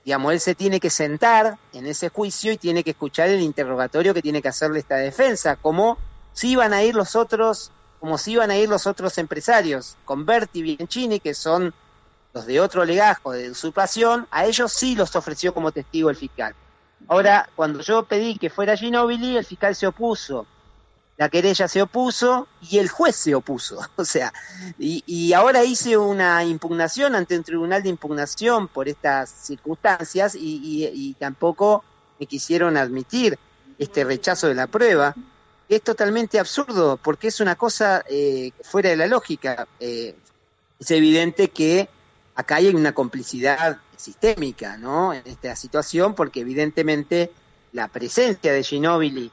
digamos, 0.05 0.33
él 0.33 0.39
se 0.39 0.55
tiene 0.55 0.79
que 0.79 0.89
sentar 0.89 1.57
en 1.73 1.85
ese 1.85 2.09
juicio 2.09 2.51
y 2.51 2.57
tiene 2.57 2.83
que 2.83 2.91
escuchar 2.91 3.29
el 3.29 3.41
interrogatorio 3.41 4.13
que 4.13 4.21
tiene 4.21 4.41
que 4.41 4.47
hacerle 4.47 4.79
esta 4.79 4.95
defensa, 4.95 5.55
como 5.57 5.97
si 6.33 6.51
iban 6.51 6.73
a 6.73 6.83
ir 6.83 6.95
los 6.95 7.15
otros, 7.15 7.71
como 7.99 8.17
si 8.17 8.33
iban 8.33 8.51
a 8.51 8.57
ir 8.57 8.69
los 8.69 8.87
otros 8.87 9.17
empresarios, 9.17 9.97
con 10.05 10.25
Berti 10.25 10.59
y 10.59 10.61
Bianchini, 10.61 11.19
que 11.19 11.33
son 11.33 11.73
los 12.33 12.45
de 12.45 12.59
otro 12.59 12.85
legajo 12.85 13.31
de 13.31 13.49
usurpación, 13.49 14.27
a 14.31 14.45
ellos 14.45 14.71
sí 14.71 14.95
los 14.95 15.15
ofreció 15.15 15.53
como 15.53 15.71
testigo 15.71 16.09
el 16.09 16.15
fiscal. 16.15 16.53
Ahora, 17.07 17.49
cuando 17.55 17.81
yo 17.81 18.03
pedí 18.03 18.37
que 18.37 18.49
fuera 18.49 18.77
Ginobili, 18.77 19.37
el 19.37 19.45
fiscal 19.45 19.75
se 19.75 19.87
opuso 19.87 20.45
la 21.17 21.29
querella 21.29 21.67
se 21.67 21.81
opuso 21.81 22.47
y 22.69 22.77
el 22.77 22.89
juez 22.89 23.15
se 23.15 23.35
opuso. 23.35 23.79
O 23.97 24.05
sea, 24.05 24.31
y, 24.77 25.33
ahora 25.33 25.63
hice 25.63 25.97
una 25.97 26.43
impugnación 26.43 27.15
ante 27.15 27.37
un 27.37 27.43
tribunal 27.43 27.83
de 27.83 27.89
impugnación 27.89 28.67
por 28.67 28.87
estas 28.87 29.29
circunstancias 29.29 30.35
y, 30.39 31.15
tampoco 31.19 31.83
me 32.19 32.25
quisieron 32.25 32.77
admitir 32.77 33.37
este 33.79 34.03
rechazo 34.03 34.47
de 34.47 34.55
la 34.55 34.67
prueba. 34.67 35.15
Es 35.67 35.81
totalmente 35.81 36.39
absurdo 36.39 36.97
porque 36.97 37.27
es 37.27 37.39
una 37.39 37.55
cosa 37.55 38.03
eh, 38.09 38.51
fuera 38.61 38.89
de 38.89 38.95
la 38.95 39.07
lógica. 39.07 39.67
Eh, 39.79 40.15
es 40.79 40.91
evidente 40.91 41.49
que 41.49 41.89
acá 42.35 42.55
hay 42.55 42.69
una 42.69 42.93
complicidad 42.93 43.79
sistémica, 43.95 44.77
¿no? 44.77 45.13
En 45.13 45.23
esta 45.25 45.55
situación, 45.55 46.13
porque 46.13 46.41
evidentemente 46.41 47.31
la 47.73 47.87
presencia 47.87 48.53
de 48.53 48.63
Ginóbili 48.63 49.31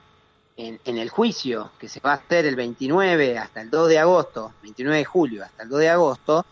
en, 0.56 0.98
el 0.98 1.10
juicio 1.10 1.72
que 1.78 1.88
se 1.88 2.00
va 2.00 2.12
a 2.12 2.14
hacer 2.14 2.46
el 2.46 2.56
29 2.56 3.38
hasta 3.38 3.60
el 3.60 3.70
2 3.70 3.88
de 3.88 3.98
agosto, 3.98 4.52
29 4.62 4.98
de 4.98 5.04
julio 5.04 5.44
hasta 5.44 5.64
el 5.64 5.68
2 5.68 5.80
de 5.80 5.88
agosto, 5.88 6.46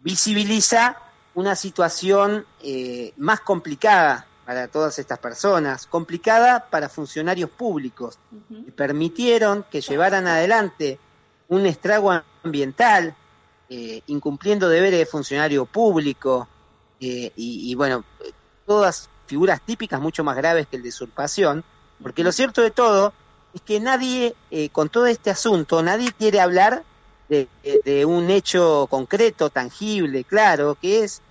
visibiliza 0.00 0.96
una 1.34 1.56
situación 1.56 2.46
eh, 2.62 3.12
más 3.16 3.40
complicada 3.40 4.26
para 4.44 4.68
todas 4.68 4.98
estas 4.98 5.18
personas, 5.18 5.86
complicada 5.86 6.68
para 6.68 6.88
funcionarios 6.88 7.50
públicos, 7.50 8.18
que 8.48 8.72
permitieron 8.72 9.64
que 9.70 9.80
llevaran 9.80 10.26
adelante 10.26 10.98
un 11.48 11.64
estrago 11.66 12.12
ambiental, 12.42 13.14
eh, 13.68 14.02
incumpliendo 14.06 14.68
deberes 14.68 14.98
de 14.98 15.06
funcionario 15.06 15.64
público, 15.64 16.48
eh, 17.00 17.32
y, 17.36 17.70
y, 17.70 17.74
bueno, 17.74 18.04
todas 18.66 19.08
figuras 19.26 19.60
típicas 19.64 20.00
mucho 20.00 20.22
más 20.22 20.36
graves 20.36 20.66
que 20.66 20.76
el 20.76 20.82
de 20.82 20.90
usurpación, 20.90 21.64
porque 22.02 22.24
lo 22.24 22.32
cierto 22.32 22.62
de 22.62 22.70
todo 22.70 23.12
es 23.54 23.60
que 23.60 23.80
nadie, 23.80 24.34
eh, 24.50 24.68
con 24.70 24.88
todo 24.88 25.06
este 25.06 25.30
asunto, 25.30 25.82
nadie 25.82 26.12
quiere 26.12 26.40
hablar 26.40 26.84
de, 27.28 28.04
un 28.04 28.28
hecho 28.28 28.86
concreto, 28.90 29.48
tangible, 29.48 30.24
claro, 30.24 30.76
que 30.80 31.04
es 31.04 31.22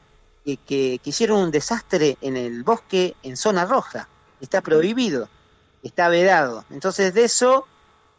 que, 0.43 0.57
que, 0.65 0.99
hicieron 1.03 1.43
un 1.43 1.51
desastre 1.51 2.17
en 2.21 2.37
el 2.37 2.63
bosque 2.63 3.15
en 3.21 3.37
zona 3.37 3.65
roja. 3.65 4.07
Está 4.39 4.61
prohibido. 4.61 5.29
está 5.83 6.09
vedado. 6.09 6.65
Entonces 6.71 7.13
de 7.13 7.25
eso 7.25 7.67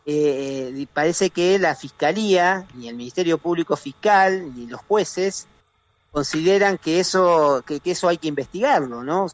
eh, 0.05 0.87
parece 0.93 1.31
que 1.31 1.59
la 1.59 1.75
Fiscalía, 1.75 2.67
ni 2.75 2.89
el 2.89 2.97
Ministerio 2.97 3.39
Público 3.39 3.77
Fiscal, 3.77 4.55
ni 4.55 4.67
los 4.67 4.81
jueces 4.83 5.47
consideran 6.11 6.79
que 6.79 7.01
eso, 7.01 7.65
que, 7.67 7.81
eso 7.85 8.09
hay 8.09 8.19
que 8.19 8.29
investigarlo, 8.29 9.03
¿no? 9.03 9.27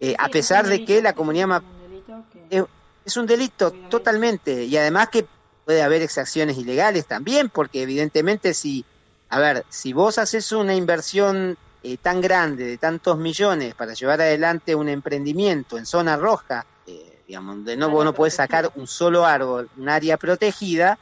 Eh, 0.00 0.14
a 0.18 0.28
pesar 0.28 0.66
de 0.66 0.84
que 0.84 1.02
la 1.02 1.12
comunidad 1.12 1.46
mapuche 1.46 2.66
es, 3.04 3.16
un 3.16 3.26
delito 3.26 3.72
totalmente 3.90 4.64
y 4.64 4.76
además 4.76 5.08
que 5.08 5.26
puede 5.64 5.82
haber 5.82 6.02
exacciones 6.02 6.58
ilegales 6.58 7.06
también, 7.06 7.48
porque 7.48 7.82
evidentemente 7.82 8.54
si, 8.54 8.84
a 9.28 9.38
ver, 9.38 9.64
si 9.68 9.92
vos 9.92 10.18
haces 10.18 10.52
una 10.52 10.74
inversión 10.74 11.56
eh, 11.82 11.96
tan 11.96 12.20
grande 12.20 12.64
de 12.64 12.78
tantos 12.78 13.18
millones 13.18 13.74
para 13.74 13.94
llevar 13.94 14.20
adelante 14.20 14.74
un 14.74 14.88
emprendimiento 14.88 15.78
en 15.78 15.86
zona 15.86 16.16
roja, 16.16 16.66
eh, 16.86 17.22
digamos, 17.26 17.56
donde 17.56 17.76
no, 17.76 17.90
vos 17.90 18.04
no 18.04 18.14
podés 18.14 18.34
sacar 18.34 18.70
un 18.76 18.86
solo 18.86 19.24
árbol, 19.24 19.68
un 19.76 19.88
área 19.88 20.16
protegida, 20.16 20.98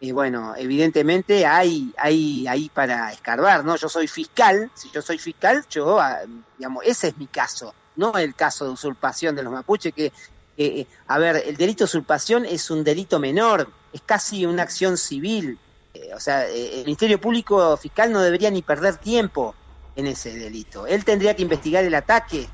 y 0.00 0.12
bueno, 0.12 0.54
evidentemente 0.56 1.44
hay, 1.44 1.92
hay 1.98 2.46
ahí 2.46 2.70
para 2.72 3.12
escarbar, 3.12 3.64
¿no? 3.64 3.76
Yo 3.76 3.88
soy 3.88 4.08
fiscal, 4.08 4.70
si 4.74 4.90
yo 4.90 5.02
soy 5.02 5.18
fiscal, 5.18 5.64
yo, 5.68 6.00
ah, 6.00 6.20
digamos, 6.56 6.84
ese 6.86 7.08
es 7.08 7.18
mi 7.18 7.26
caso, 7.26 7.74
no 7.96 8.16
el 8.16 8.34
caso 8.34 8.64
de 8.64 8.70
usurpación 8.70 9.36
de 9.36 9.42
los 9.42 9.52
mapuches, 9.52 9.92
que, 9.92 10.10
eh, 10.62 10.86
a 11.06 11.18
ver, 11.18 11.42
el 11.46 11.56
delito 11.56 11.84
de 11.84 11.86
usurpación 11.86 12.44
es 12.44 12.70
un 12.70 12.84
delito 12.84 13.18
menor, 13.18 13.70
es 13.92 14.02
casi 14.02 14.44
una 14.44 14.62
acción 14.62 14.98
civil, 14.98 15.58
eh, 15.94 16.10
o 16.14 16.20
sea, 16.20 16.46
eh, 16.48 16.80
el 16.80 16.84
Ministerio 16.84 17.18
Público 17.18 17.76
Fiscal 17.78 18.12
no 18.12 18.20
debería 18.20 18.50
ni 18.50 18.60
perder 18.60 18.96
tiempo 18.96 19.54
en 19.96 20.06
ese 20.06 20.36
delito. 20.36 20.86
Él 20.86 21.04
tendría 21.04 21.34
que 21.34 21.42
investigar 21.42 21.84
el 21.84 21.94
ataque, 21.94 22.48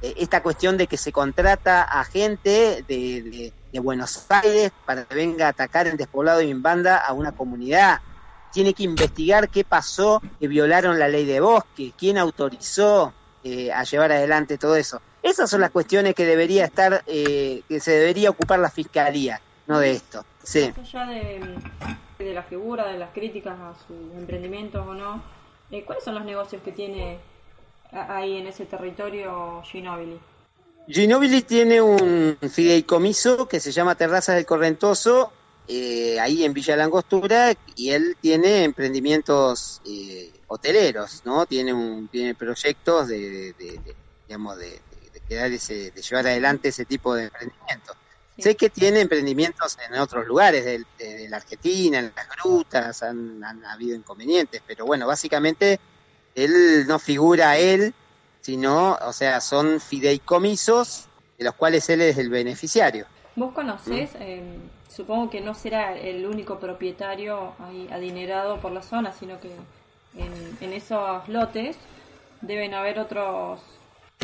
esta 0.00 0.42
cuestión 0.42 0.76
de 0.78 0.86
que 0.86 0.96
se 0.96 1.12
contrata 1.12 1.82
a 1.82 2.04
gente 2.04 2.84
de 2.88 3.52
Buenos 3.80 4.24
Aires 4.30 4.72
para 4.86 5.04
que 5.04 5.14
venga 5.14 5.46
a 5.46 5.50
atacar 5.50 5.86
en 5.86 5.96
despoblado 5.96 6.40
y 6.40 6.50
en 6.50 6.62
banda 6.62 6.96
a 6.96 7.12
una 7.12 7.32
comunidad. 7.32 8.00
Tiene 8.52 8.74
que 8.74 8.84
investigar 8.84 9.48
qué 9.50 9.62
pasó, 9.62 10.22
que 10.38 10.48
violaron 10.48 10.98
la 10.98 11.08
ley 11.08 11.26
de 11.26 11.40
bosque, 11.40 11.92
quién 11.98 12.16
autorizó 12.16 13.12
eh, 13.42 13.72
a 13.72 13.84
llevar 13.84 14.12
adelante 14.12 14.58
todo 14.58 14.76
eso. 14.76 15.00
Esas 15.22 15.50
son 15.50 15.60
las 15.60 15.70
cuestiones 15.70 16.14
que 16.14 16.24
debería 16.24 16.64
estar, 16.64 17.02
eh, 17.06 17.62
que 17.68 17.80
se 17.80 17.92
debería 17.92 18.30
ocupar 18.30 18.58
la 18.58 18.70
fiscalía, 18.70 19.40
no 19.66 19.78
de 19.78 19.92
esto. 19.92 20.24
Sí. 20.42 20.72
Más 20.76 20.94
allá 20.94 21.06
de, 21.06 21.58
de 22.18 22.34
la 22.34 22.42
figura, 22.42 22.86
de 22.86 22.98
las 22.98 23.10
críticas 23.10 23.58
a 23.58 23.74
sus 23.86 24.18
emprendimientos 24.18 24.86
o 24.86 24.94
no, 24.94 25.22
eh, 25.70 25.84
¿cuáles 25.84 26.04
son 26.04 26.14
los 26.14 26.24
negocios 26.24 26.62
que 26.62 26.72
tiene 26.72 27.18
ahí 27.92 28.36
en 28.36 28.46
ese 28.46 28.66
territorio 28.66 29.62
Ginobili? 29.64 30.18
Ginobili 30.88 31.42
tiene 31.42 31.80
un 31.80 32.36
fideicomiso 32.50 33.46
que 33.46 33.60
se 33.60 33.70
llama 33.70 33.94
Terrazas 33.94 34.36
del 34.36 34.46
Correntoso, 34.46 35.32
eh, 35.68 36.18
ahí 36.18 36.44
en 36.44 36.52
Villa 36.52 36.74
Langostura, 36.74 37.54
y 37.76 37.90
él 37.90 38.16
tiene 38.20 38.64
emprendimientos 38.64 39.80
eh, 39.86 40.32
hoteleros, 40.48 41.22
¿no? 41.24 41.46
Tiene 41.46 41.72
un 41.72 42.08
tiene 42.08 42.34
proyectos 42.34 43.06
de, 43.06 43.54
digamos, 44.26 44.58
de, 44.58 44.80
ese, 45.30 45.90
de 45.90 46.02
llevar 46.02 46.26
adelante 46.26 46.68
ese 46.68 46.84
tipo 46.84 47.14
de 47.14 47.24
emprendimientos. 47.24 47.96
Sé 48.38 48.56
que 48.56 48.70
tiene 48.70 49.00
emprendimientos 49.00 49.76
en 49.86 49.98
otros 49.98 50.26
lugares 50.26 50.64
de, 50.64 51.28
la 51.28 51.36
Argentina, 51.36 51.98
en 51.98 52.12
las 52.16 52.28
grutas, 52.28 53.02
han, 53.02 53.44
han 53.44 53.64
habido 53.66 53.94
inconvenientes, 53.94 54.62
pero 54.66 54.86
bueno, 54.86 55.06
básicamente 55.06 55.78
él 56.34 56.86
no 56.86 56.98
figura 56.98 57.58
él 57.58 57.94
sino, 58.40 58.98
o 59.06 59.12
sea, 59.12 59.40
son 59.40 59.80
fideicomisos 59.80 61.08
de 61.38 61.44
los 61.44 61.54
cuales 61.54 61.88
él 61.90 62.00
es 62.00 62.18
el 62.18 62.30
beneficiario. 62.30 63.06
¿Vos 63.36 63.52
conocés? 63.52 64.10
Em, 64.18 64.58
supongo 64.88 65.30
que 65.30 65.40
no 65.40 65.54
será 65.54 65.96
el 65.96 66.26
único 66.26 66.58
propietario 66.58 67.54
ahí 67.60 67.88
adinerado 67.92 68.60
por 68.60 68.72
la 68.72 68.82
zona, 68.82 69.12
sino 69.12 69.38
que 69.40 69.50
en, 70.16 70.72
esos 70.72 71.28
lotes 71.28 71.76
deben 72.40 72.74
haber 72.74 72.98
otros, 72.98 73.60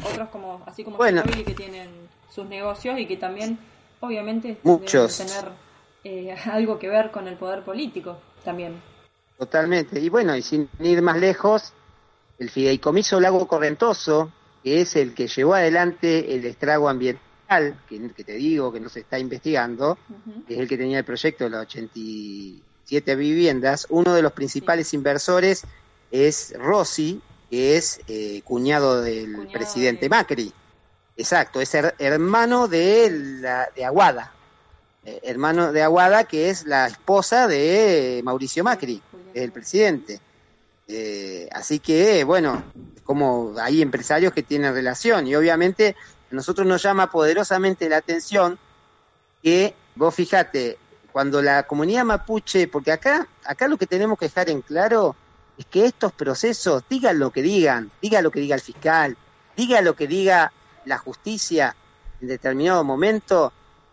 otros 0.05 0.29
como 0.31 0.63
así 0.67 0.85
como 0.85 0.97
bueno, 0.97 1.23
que 1.23 1.55
tienen 1.55 1.91
sus 2.31 2.47
negocios 2.47 2.99
y 2.99 3.07
que 3.07 3.17
también, 3.17 3.59
obviamente, 4.01 4.59
muchos. 4.63 5.19
deben 5.19 5.33
tener 5.33 5.53
eh, 6.05 6.37
algo 6.51 6.79
que 6.79 6.89
ver 6.89 7.11
con 7.11 7.29
el 7.29 7.37
poder 7.37 7.63
político 7.63 8.19
también. 8.45 8.81
Totalmente. 9.39 10.01
Y 10.01 10.09
bueno, 10.09 10.37
y 10.37 10.43
sin 10.43 10.69
ir 10.81 11.03
más 11.03 11.19
lejos, 11.19 11.73
el 12.39 12.51
fideicomiso 12.51 13.21
Lago 13.21 13.47
Correntoso, 13.47 14.33
que 14.63 14.81
es 14.81 14.97
el 14.97 15.15
que 15.15 15.29
llevó 15.29 15.55
adelante 15.55 16.35
el 16.35 16.45
estrago 16.45 16.89
ambiental, 16.89 17.79
que, 17.89 18.25
te 18.25 18.35
digo 18.35 18.73
que 18.73 18.81
no 18.81 18.89
se 18.89 19.01
está 19.01 19.19
investigando, 19.19 19.99
que 20.47 20.55
es 20.55 20.61
el 20.61 20.69
que 20.69 20.77
tenía 20.77 20.99
el 20.99 21.05
proyecto 21.05 21.45
de 21.45 21.51
las 21.51 21.63
87 21.63 23.17
viviendas, 23.17 23.87
uno 23.91 24.15
de 24.15 24.23
los 24.23 24.33
principales 24.33 24.93
inversores 24.95 25.65
es 26.11 26.55
Rossi, 26.59 27.21
que 27.51 27.77
es 27.77 28.01
eh, 28.09 28.43
cuñado 28.45 29.03
del 29.03 29.49
presidente 29.49 30.09
Macri. 30.09 30.53
Exacto, 31.17 31.61
es 31.61 31.75
hermano 31.75 32.69
de, 32.69 33.11
la, 33.41 33.69
de 33.75 33.85
Aguada, 33.85 34.33
eh, 35.05 35.21
hermano 35.23 35.73
de 35.73 35.83
Aguada, 35.83 36.25
que 36.25 36.51
es 36.51 36.67
la 36.67 36.87
esposa 36.87 37.47
de 37.49 38.21
Mauricio 38.25 38.65
Macri, 38.65 39.01
es 39.33 39.43
el 39.43 39.53
presidente. 39.53 40.21
Eh, 40.89 41.49
así 41.53 41.79
que, 41.79 42.23
bueno, 42.25 42.63
como 43.03 43.55
hay 43.61 43.83
empresarios 43.83 44.33
que 44.33 44.43
tienen 44.43 44.75
relación 44.75 45.27
y 45.27 45.35
obviamente 45.35 45.97
a 46.31 46.35
nosotros 46.35 46.67
nos 46.67 46.83
llama 46.83 47.11
poderosamente 47.11 47.89
la 47.89 47.97
atención 47.97 48.59
que, 49.43 49.75
vos 49.95 50.15
fíjate, 50.15 50.79
cuando 51.13 51.41
la 51.41 51.63
comunidad 51.63 52.05
mapuche, 52.05 52.69
porque 52.69 52.93
acá, 52.93 53.27
acá 53.45 53.69
lo 53.69 53.79
que 53.79 53.87
tenemos 53.87 54.19
que 54.19 54.27
dejar 54.27 54.51
en 54.51 54.61
claro 54.61 55.17
es 55.59 55.67
que 55.67 55.87
estos 55.87 56.13
procesos, 56.13 56.83
digan 56.89 57.19
lo 57.19 57.31
que 57.31 57.43
digan, 57.43 57.91
diga 58.03 58.21
lo 58.23 58.31
que 58.31 58.41
diga 58.41 58.55
el 58.55 58.61
fiscal, 58.61 59.17
diga 59.57 59.81
lo 59.81 59.97
que 59.97 60.07
diga 60.07 60.53
la 60.85 60.99
justicia 60.99 61.75
en 62.21 62.29
determinado 62.29 62.85
momento, 62.85 63.53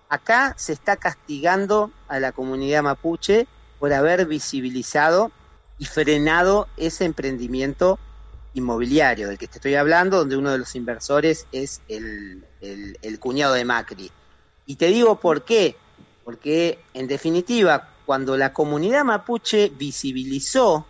acá 0.10 0.54
se 0.58 0.74
está 0.74 0.98
castigando 0.98 1.92
a 2.08 2.20
la 2.20 2.32
comunidad 2.32 2.84
mapuche 2.84 3.48
por 3.80 3.92
haber 3.94 4.26
visibilizado 4.26 5.32
y 5.80 5.86
frenado 5.86 6.68
ese 6.78 7.06
emprendimiento 7.06 8.00
inmobiliario 8.54 9.28
del 9.28 9.38
que 9.38 9.48
te 9.48 9.58
estoy 9.58 9.76
hablando, 9.76 10.20
donde 10.20 10.38
uno 10.38 10.52
de 10.52 10.60
los 10.60 10.76
inversores 10.76 11.48
es 11.52 11.82
el, 11.88 12.46
el, 12.62 13.20
cuñado 13.20 13.56
de 13.56 13.66
Macri. 13.66 14.12
Y 14.66 14.76
te 14.76 14.88
digo 14.88 15.20
por 15.20 15.44
qué, 15.44 15.76
porque 16.24 16.80
en 16.94 17.08
definitiva, 17.08 17.90
cuando 18.06 18.38
la 18.38 18.54
comunidad 18.54 19.04
mapuche 19.04 19.72
visibilizó 19.76 20.86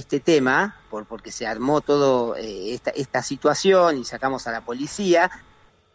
este 0.00 0.18
tema, 0.18 0.76
por, 0.90 1.06
porque 1.06 1.30
se 1.30 1.46
armó 1.46 1.80
toda 1.80 2.38
eh, 2.40 2.78
esta, 2.94 3.22
situación 3.22 3.98
y 3.98 4.04
sacamos 4.04 4.46
a 4.46 4.52
la 4.52 4.62
policía, 4.62 5.30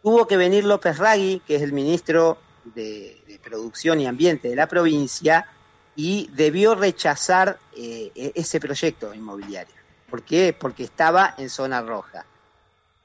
tuvo 0.02 0.26
que 0.26 0.36
venir 0.36 0.64
López 0.64 0.98
Ragui, 0.98 1.42
que 1.46 1.56
es 1.56 1.62
el 1.62 1.72
ministro 1.72 2.38
de, 2.64 3.22
Producción 3.44 4.00
y 4.00 4.06
Ambiente 4.06 4.48
de 4.48 4.56
la 4.56 4.66
provincia, 4.66 5.46
y 5.94 6.28
debió 6.32 6.74
rechazar 6.74 7.58
eh, 7.76 8.10
e-, 8.14 8.32
ese 8.34 8.58
proyecto 8.58 9.14
inmobiliario. 9.14 9.74
¿Por 10.10 10.22
qué? 10.22 10.56
Porque 10.58 10.82
estaba 10.84 11.34
en 11.38 11.48
zona 11.48 11.80
roja. 11.80 12.24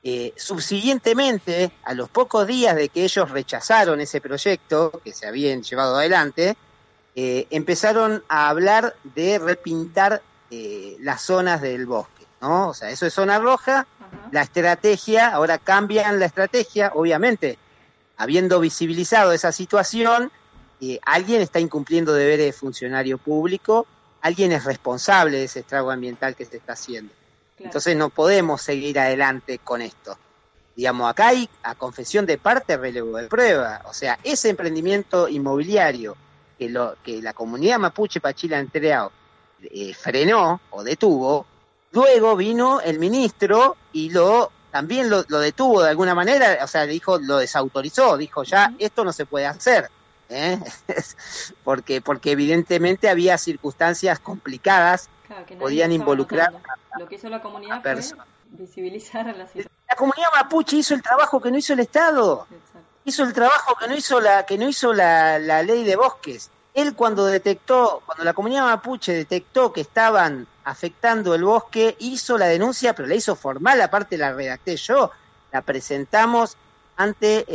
Eh, 0.03 0.33
subsiguientemente, 0.35 1.71
a 1.83 1.93
los 1.93 2.09
pocos 2.09 2.47
días 2.47 2.75
de 2.75 2.89
que 2.89 3.03
ellos 3.03 3.29
rechazaron 3.29 4.01
ese 4.01 4.19
proyecto 4.19 5.01
que 5.03 5.13
se 5.13 5.27
habían 5.27 5.61
llevado 5.61 5.97
adelante, 5.97 6.55
empezaron 7.13 8.23
a 8.29 8.49
hablar 8.49 8.95
de 9.03 9.37
repintar 9.37 10.23
las 10.99 11.21
zonas 11.21 11.61
del 11.61 11.85
bosque, 11.85 12.25
¿no? 12.41 12.69
O 12.69 12.73
sea, 12.73 12.89
eso 12.89 13.05
es 13.05 13.13
zona 13.13 13.39
roja, 13.39 13.87
la 14.31 14.41
estrategia, 14.41 15.29
ahora 15.29 15.57
cambian 15.57 16.19
la 16.19 16.25
estrategia, 16.25 16.91
obviamente, 16.93 17.57
habiendo 18.17 18.59
visibilizado 18.59 19.31
esa 19.31 19.51
situación, 19.51 20.31
alguien 21.05 21.41
está 21.41 21.59
incumpliendo 21.59 22.13
deberes 22.13 22.45
de 22.47 22.53
funcionario 22.53 23.17
público, 23.17 23.87
alguien 24.21 24.51
es 24.51 24.65
responsable 24.65 25.37
de 25.37 25.45
ese 25.45 25.61
estrago 25.61 25.91
ambiental 25.91 26.35
que 26.35 26.45
se 26.45 26.57
está 26.57 26.73
haciendo. 26.73 27.13
Entonces 27.59 27.95
no 27.95 28.09
podemos 28.09 28.61
seguir 28.61 28.99
adelante 28.99 29.59
con 29.59 29.81
esto. 29.81 30.17
Digamos, 30.75 31.09
acá 31.09 31.27
hay 31.29 31.49
a 31.63 31.75
confesión 31.75 32.25
de 32.25 32.37
parte 32.37 32.77
relevo 32.77 33.17
de 33.17 33.27
prueba. 33.27 33.81
O 33.85 33.93
sea, 33.93 34.17
ese 34.23 34.49
emprendimiento 34.49 35.27
inmobiliario 35.27 36.15
que, 36.57 36.69
lo, 36.69 36.95
que 37.03 37.21
la 37.21 37.33
comunidad 37.33 37.77
mapuche 37.77 38.19
Pachila 38.19 38.59
Entreao 38.59 39.11
eh, 39.63 39.93
frenó 39.93 40.61
o 40.69 40.83
detuvo, 40.83 41.45
luego 41.91 42.35
vino 42.35 42.81
el 42.81 42.99
ministro 42.99 43.77
y 43.93 44.09
lo 44.09 44.51
también 44.71 45.09
lo, 45.09 45.25
lo, 45.27 45.39
detuvo 45.39 45.83
de 45.83 45.89
alguna 45.89 46.15
manera, 46.15 46.59
o 46.63 46.67
sea, 46.67 46.85
dijo, 46.85 47.19
lo 47.19 47.37
desautorizó, 47.37 48.15
dijo 48.15 48.43
ya, 48.43 48.73
esto 48.79 49.03
no 49.03 49.11
se 49.11 49.25
puede 49.25 49.45
hacer. 49.45 49.89
¿eh? 50.31 50.57
porque, 51.63 52.01
porque 52.01 52.31
evidentemente 52.31 53.09
había 53.09 53.37
circunstancias 53.37 54.19
complicadas, 54.19 55.09
que 55.45 55.55
podían 55.55 55.93
involucrar 55.93 56.51
Lo 56.99 57.07
que 57.07 57.15
hizo 57.15 57.29
la 57.29 57.41
comunidad 57.41 57.81
fue 57.81 58.17
visibilizar 58.49 59.29
a 59.29 59.33
la 59.33 59.47
La 59.87 59.95
comunidad 59.95 60.27
mapuche 60.35 60.77
hizo 60.77 60.93
el 60.93 61.01
trabajo 61.01 61.39
que 61.41 61.51
no 61.51 61.57
hizo 61.57 61.73
el 61.73 61.79
Estado. 61.79 62.47
hizo 63.05 63.23
el 63.23 63.33
trabajo 63.33 63.75
que 63.79 63.87
no 63.87 63.95
hizo 63.95 64.19
la, 64.19 64.45
que 64.45 64.57
no 64.57 64.67
hizo 64.67 64.93
la, 64.93 65.39
la 65.39 65.63
ley 65.63 65.83
de 65.83 65.95
bosques. 65.95 66.49
Él 66.73 66.95
cuando 66.95 67.25
detectó, 67.25 68.01
cuando 68.05 68.23
la 68.23 68.33
comunidad 68.33 68.63
mapuche 68.63 69.13
detectó 69.13 69.73
que 69.73 69.81
estaban 69.81 70.47
afectando 70.63 71.35
el 71.35 71.43
bosque, 71.43 71.95
hizo 71.99 72.37
la 72.37 72.47
denuncia, 72.47 72.93
pero 72.93 73.07
la 73.07 73.15
hizo 73.15 73.35
formal, 73.35 73.81
aparte 73.81 74.17
la 74.17 74.31
redacté 74.31 74.77
yo, 74.77 75.11
la 75.51 75.61
presentamos 75.61 76.55
ante 76.95 77.45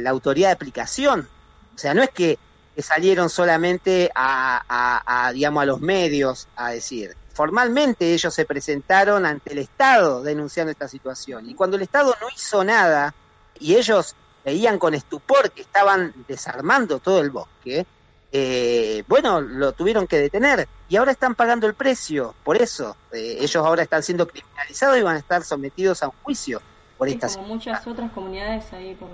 la 0.00 0.10
autoridad 0.10 0.48
de 0.48 0.54
aplicación. 0.54 1.28
O 1.74 1.78
sea, 1.78 1.94
no 1.94 2.02
es 2.02 2.10
que, 2.10 2.38
salieron 2.78 3.28
solamente 3.28 4.10
a, 4.14 5.02
a, 5.06 5.32
digamos, 5.32 5.62
a 5.62 5.66
los 5.66 5.82
medios 5.82 6.48
a 6.56 6.70
decir. 6.70 7.14
Formalmente 7.34 8.14
ellos 8.14 8.32
se 8.32 8.46
presentaron 8.46 9.26
ante 9.26 9.52
el 9.52 9.58
Estado 9.58 10.22
denunciando 10.22 10.70
esta 10.70 10.88
situación. 10.88 11.50
Y 11.50 11.54
cuando 11.54 11.76
el 11.76 11.82
Estado 11.82 12.14
no 12.22 12.28
hizo 12.34 12.64
nada 12.64 13.14
y 13.58 13.74
ellos 13.74 14.16
veían 14.46 14.78
con 14.78 14.94
estupor 14.94 15.50
que 15.50 15.60
estaban 15.60 16.14
desarmando 16.26 17.00
todo 17.00 17.20
el 17.20 17.28
bosque, 17.28 17.86
eh, 18.32 19.02
bueno, 19.08 19.40
lo 19.40 19.72
tuvieron 19.72 20.06
que 20.06 20.18
detener 20.18 20.68
y 20.88 20.96
ahora 20.96 21.12
están 21.12 21.34
pagando 21.34 21.66
el 21.66 21.74
precio. 21.74 22.34
Por 22.44 22.60
eso, 22.60 22.96
eh, 23.12 23.38
ellos 23.40 23.56
ahora 23.56 23.82
están 23.82 24.02
siendo 24.02 24.26
criminalizados 24.26 24.98
y 24.98 25.02
van 25.02 25.16
a 25.16 25.18
estar 25.18 25.42
sometidos 25.42 26.02
a 26.02 26.08
un 26.08 26.14
juicio 26.22 26.60
por 27.00 27.08
sí, 27.08 27.18
Como 27.18 27.48
muchas 27.48 27.86
otras 27.86 28.12
comunidades 28.12 28.70
ahí 28.74 28.94
por, 28.94 29.08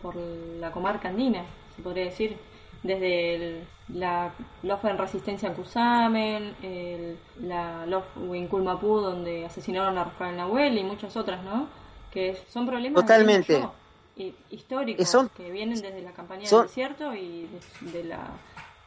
por 0.00 0.14
la 0.14 0.70
comarca 0.70 1.08
andina, 1.08 1.42
se 1.74 1.82
podría 1.82 2.04
decir, 2.04 2.38
desde 2.84 3.34
el, 3.34 3.64
la 3.88 4.32
LOF 4.62 4.84
en 4.84 4.96
Resistencia 4.96 5.48
en 5.48 5.54
Cusamen, 5.54 6.54
el, 6.62 7.18
la 7.40 7.84
LOF 7.86 8.04
Winculmapú, 8.16 9.00
donde 9.00 9.44
asesinaron 9.44 9.98
a 9.98 10.04
Rafael 10.04 10.36
Nahuel 10.36 10.78
y 10.78 10.84
muchas 10.84 11.16
otras, 11.16 11.42
¿no? 11.42 11.66
Que 12.12 12.38
son 12.48 12.64
problemas 12.64 13.02
Totalmente. 13.02 13.66
Históricos 14.50 15.30
que 15.36 15.50
vienen 15.50 15.80
desde 15.80 16.02
la 16.02 16.12
campaña 16.12 16.48
del 16.48 16.62
desierto 16.62 17.14
y 17.14 17.48
de, 17.80 18.04
la, 18.04 18.30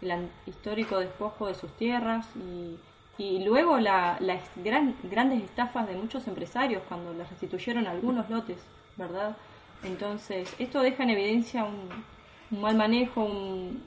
el 0.01 0.29
histórico 0.45 0.99
despojo 0.99 1.47
de 1.47 1.55
sus 1.55 1.71
tierras 1.77 2.27
y 2.35 2.77
y 3.17 3.43
luego 3.43 3.79
la, 3.79 4.17
las 4.19 4.41
gran, 4.57 4.95
grandes 5.03 5.43
estafas 5.43 5.87
de 5.87 5.95
muchos 5.95 6.27
empresarios 6.27 6.83
cuando 6.87 7.13
les 7.13 7.29
restituyeron 7.29 7.87
algunos 7.87 8.29
lotes, 8.29 8.57
¿verdad? 8.97 9.37
Entonces, 9.83 10.53
esto 10.59 10.81
deja 10.81 11.03
en 11.03 11.11
evidencia 11.11 11.63
un, 11.63 12.59
mal 12.59 12.75
manejo, 12.75 13.23
un, 13.23 13.83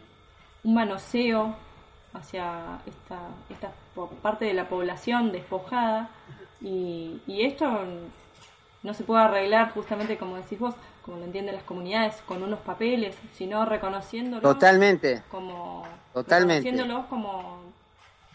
manoseo 0.64 1.55
hacia 2.14 2.81
esta, 2.87 3.20
esta 3.48 3.72
parte 4.22 4.46
de 4.46 4.55
la 4.55 4.68
población 4.68 5.31
despojada 5.31 6.11
y, 6.61 7.20
y 7.27 7.42
esto 7.42 7.85
no 8.83 8.94
se 8.94 9.05
puede 9.05 9.22
arreglar 9.22 9.72
justamente 9.72 10.18
como 10.18 10.37
decís 10.37 10.59
vos, 10.59 10.74
como 11.09 11.21
lo 11.21 11.25
entienden 11.25 11.55
las 11.55 11.64
comunidades, 11.64 12.16
con 12.27 12.42
unos 12.42 12.61
papeles, 12.61 13.16
sino 13.35 13.64
reconociéndolos 13.64 14.42
Totalmente. 14.42 15.23
como 15.31 15.87
Totalmente. 16.12 16.68
reconociéndolos 16.68 17.07
como 17.07 17.68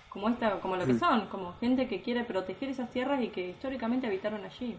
como 0.10 0.30
esta, 0.30 0.60
como 0.60 0.76
lo 0.76 0.86
que 0.86 0.94
mm. 0.94 1.00
son, 1.00 1.28
como 1.28 1.54
gente 1.60 1.88
que 1.88 2.02
quiere 2.02 2.24
proteger 2.24 2.70
esas 2.70 2.90
tierras 2.90 3.22
y 3.22 3.28
que 3.28 3.50
históricamente 3.50 4.08
habitaron 4.08 4.44
allí. 4.44 4.76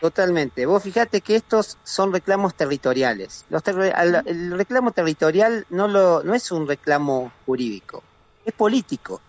Totalmente. 0.00 0.66
Vos 0.66 0.84
fijate 0.84 1.20
que 1.20 1.34
estos 1.34 1.78
son 1.82 2.12
reclamos 2.12 2.54
territoriales. 2.54 3.44
Los 3.50 3.62
el 3.66 4.56
reclamo 4.56 4.92
territorial 4.92 5.66
no, 5.70 5.88
lo, 5.88 6.22
no 6.22 6.32
es 6.34 6.52
un 6.52 6.68
reclamo 6.68 7.32
jurídico, 7.44 8.04
es 8.44 8.54
político. 8.54 9.20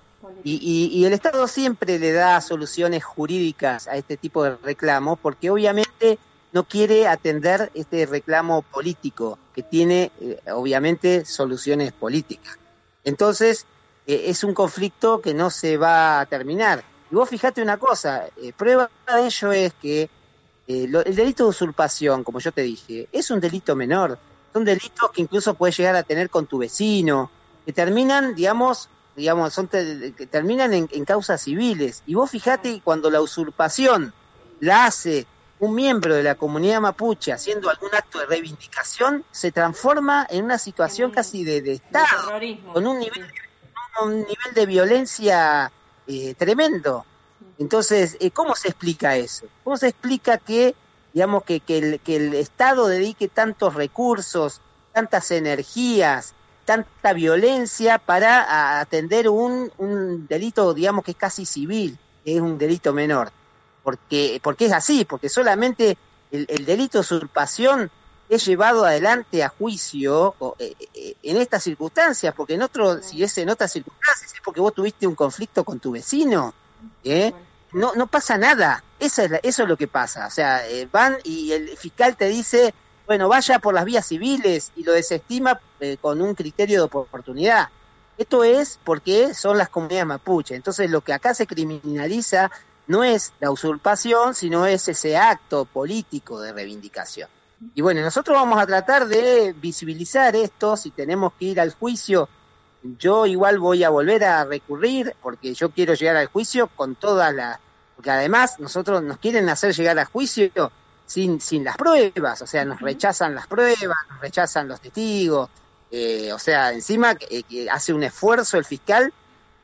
Y, 0.43 0.91
y, 0.93 1.05
el 1.05 1.13
Estado 1.13 1.47
siempre 1.47 1.97
le 1.97 2.11
da 2.11 2.39
soluciones 2.41 3.03
jurídicas 3.03 3.87
a 3.87 3.95
este 3.95 4.15
tipo 4.17 4.43
de 4.43 4.55
reclamos 4.57 5.17
porque 5.17 5.49
obviamente 5.49 6.19
no 6.51 6.63
quiere 6.63 7.07
atender 7.07 7.71
este 7.73 8.05
reclamo 8.05 8.61
político 8.63 9.37
que 9.53 9.63
tiene 9.63 10.11
eh, 10.19 10.39
obviamente 10.51 11.25
soluciones 11.25 11.91
políticas. 11.91 12.57
Entonces, 13.03 13.65
eh, 14.07 14.23
es 14.27 14.43
un 14.43 14.53
conflicto 14.53 15.21
que 15.21 15.33
no 15.33 15.49
se 15.49 15.77
va 15.77 16.19
a 16.19 16.25
terminar. 16.25 16.83
Y 17.11 17.15
vos 17.15 17.29
fijate 17.29 17.61
una 17.61 17.77
cosa, 17.77 18.27
eh, 18.37 18.53
prueba 18.55 18.89
de 19.07 19.25
ello 19.25 19.51
es 19.51 19.73
que 19.81 20.09
el 20.67 20.91
delito 20.91 21.45
de 21.45 21.49
usurpación, 21.49 22.23
como 22.23 22.39
yo 22.39 22.51
te 22.51 22.61
dije, 22.61 23.09
es 23.11 23.31
un 23.31 23.39
delito 23.39 23.75
menor. 23.75 24.19
Son 24.53 24.63
delitos 24.63 25.09
que 25.11 25.21
incluso 25.21 25.55
puedes 25.55 25.75
llegar 25.75 25.95
a 25.95 26.03
tener 26.03 26.29
con 26.29 26.45
tu 26.45 26.59
vecino, 26.59 27.31
que 27.65 27.73
terminan, 27.73 28.35
digamos, 28.35 28.87
digamos, 29.15 29.51
son 29.51 29.67
que 29.67 30.27
terminan 30.29 30.75
en, 30.75 30.87
en, 30.91 31.05
causas 31.05 31.41
civiles. 31.41 32.03
Y 32.05 32.13
vos 32.13 32.29
fijate 32.29 32.81
cuando 32.83 33.09
la 33.09 33.19
usurpación 33.19 34.13
la 34.59 34.85
hace 34.85 35.25
un 35.59 35.75
miembro 35.75 36.15
de 36.15 36.23
la 36.23 36.35
comunidad 36.35 36.79
mapuche 36.81 37.33
haciendo 37.33 37.69
algún 37.69 37.93
acto 37.93 38.19
de 38.19 38.25
reivindicación, 38.25 39.25
se 39.31 39.51
transforma 39.51 40.25
en 40.29 40.45
una 40.45 40.57
situación 40.57 41.11
casi 41.11 41.43
de, 41.43 41.61
de 41.61 41.73
Estado, 41.73 42.31
con 42.73 42.87
un 42.87 42.99
nivel 42.99 43.27
de 43.27 43.49
un 44.01 44.19
nivel 44.19 44.53
de 44.53 44.65
violencia 44.65 45.71
eh, 46.07 46.33
tremendo. 46.35 47.05
Entonces, 47.57 48.17
eh, 48.19 48.31
¿cómo 48.31 48.55
se 48.55 48.69
explica 48.69 49.17
eso? 49.17 49.47
¿Cómo 49.63 49.77
se 49.77 49.89
explica 49.89 50.37
que, 50.37 50.75
digamos, 51.13 51.43
que, 51.43 51.59
que, 51.59 51.77
el, 51.77 51.99
que 51.99 52.15
el 52.15 52.33
Estado 52.33 52.87
dedique 52.87 53.27
tantos 53.27 53.73
recursos, 53.73 54.61
tantas 54.93 55.31
energías, 55.31 56.33
tanta 56.65 57.13
violencia 57.13 57.97
para 57.97 58.79
atender 58.79 59.27
un, 59.27 59.71
un 59.77 60.27
delito, 60.27 60.73
digamos, 60.73 61.03
que 61.03 61.11
es 61.11 61.17
casi 61.17 61.45
civil, 61.45 61.97
que 62.23 62.35
es 62.35 62.41
un 62.41 62.57
delito 62.57 62.93
menor? 62.93 63.31
Porque, 63.83 64.39
porque 64.43 64.65
es 64.65 64.73
así, 64.73 65.05
porque 65.05 65.29
solamente 65.29 65.97
el, 66.31 66.45
el 66.49 66.65
delito 66.65 66.97
de 66.97 67.01
usurpación 67.01 67.91
es 68.29 68.45
llevado 68.45 68.85
adelante 68.85 69.43
a 69.43 69.49
juicio 69.49 70.35
eh, 70.59 70.75
eh, 70.93 71.15
en 71.23 71.37
estas 71.37 71.63
circunstancias, 71.63 72.33
porque 72.35 72.53
en 72.53 72.61
otro, 72.61 73.01
si 73.01 73.23
es 73.23 73.35
en 73.39 73.49
otras 73.49 73.71
circunstancias, 73.71 74.33
es 74.33 74.41
porque 74.41 74.61
vos 74.61 74.73
tuviste 74.73 75.07
un 75.07 75.15
conflicto 75.15 75.63
con 75.63 75.79
tu 75.79 75.91
vecino, 75.91 76.53
¿eh? 77.03 77.33
no, 77.73 77.95
no 77.95 78.05
pasa 78.05 78.37
nada, 78.37 78.83
eso 78.99 79.23
es, 79.23 79.31
eso 79.41 79.63
es 79.63 79.69
lo 79.69 79.75
que 79.75 79.87
pasa, 79.87 80.27
o 80.27 80.29
sea, 80.29 80.61
van 80.91 81.17
y 81.23 81.51
el 81.51 81.75
fiscal 81.75 82.15
te 82.15 82.29
dice, 82.29 82.73
bueno, 83.07 83.27
vaya 83.27 83.57
por 83.57 83.73
las 83.73 83.85
vías 83.85 84.05
civiles 84.05 84.71
y 84.75 84.83
lo 84.83 84.93
desestima 84.93 85.59
con 85.99 86.21
un 86.21 86.35
criterio 86.35 86.77
de 86.77 86.83
oportunidad. 86.83 87.69
Esto 88.19 88.43
es 88.43 88.79
porque 88.83 89.33
son 89.33 89.57
las 89.57 89.69
comunidades 89.69 90.05
mapuche, 90.05 90.53
entonces 90.53 90.91
lo 90.91 91.01
que 91.01 91.13
acá 91.13 91.33
se 91.33 91.47
criminaliza 91.47 92.51
no 92.89 93.03
es 93.03 93.33
la 93.39 93.51
usurpación, 93.51 94.33
sino 94.33 94.65
es 94.65 94.87
ese 94.87 95.15
acto 95.15 95.65
político 95.65 96.41
de 96.41 96.51
reivindicación. 96.51 97.29
Y 97.75 97.81
bueno, 97.81 98.01
nosotros 98.01 98.35
vamos 98.35 98.59
a 98.59 98.65
tratar 98.65 99.07
de 99.07 99.53
visibilizar 99.53 100.35
esto, 100.35 100.75
si 100.75 100.89
tenemos 100.89 101.33
que 101.33 101.45
ir 101.45 101.59
al 101.61 101.71
juicio, 101.71 102.27
yo 102.97 103.27
igual 103.27 103.59
voy 103.59 103.83
a 103.83 103.91
volver 103.91 104.23
a 104.23 104.43
recurrir, 104.43 105.15
porque 105.21 105.53
yo 105.53 105.69
quiero 105.69 105.93
llegar 105.93 106.17
al 106.17 106.27
juicio 106.27 106.67
con 106.67 106.95
todas 106.95 107.33
las... 107.33 107.59
Porque 107.95 108.09
además 108.09 108.59
nosotros 108.59 109.03
nos 109.03 109.19
quieren 109.19 109.47
hacer 109.49 109.75
llegar 109.75 109.99
al 109.99 110.05
juicio 110.05 110.71
sin, 111.05 111.39
sin 111.39 111.63
las 111.63 111.77
pruebas, 111.77 112.41
o 112.41 112.47
sea, 112.47 112.65
nos 112.65 112.81
rechazan 112.81 113.35
las 113.35 113.45
pruebas, 113.45 113.97
nos 114.09 114.19
rechazan 114.19 114.67
los 114.67 114.81
testigos, 114.81 115.49
eh, 115.91 116.33
o 116.33 116.39
sea, 116.39 116.71
encima 116.71 117.15
hace 117.71 117.93
un 117.93 118.01
esfuerzo 118.01 118.57
el 118.57 118.65
fiscal 118.65 119.13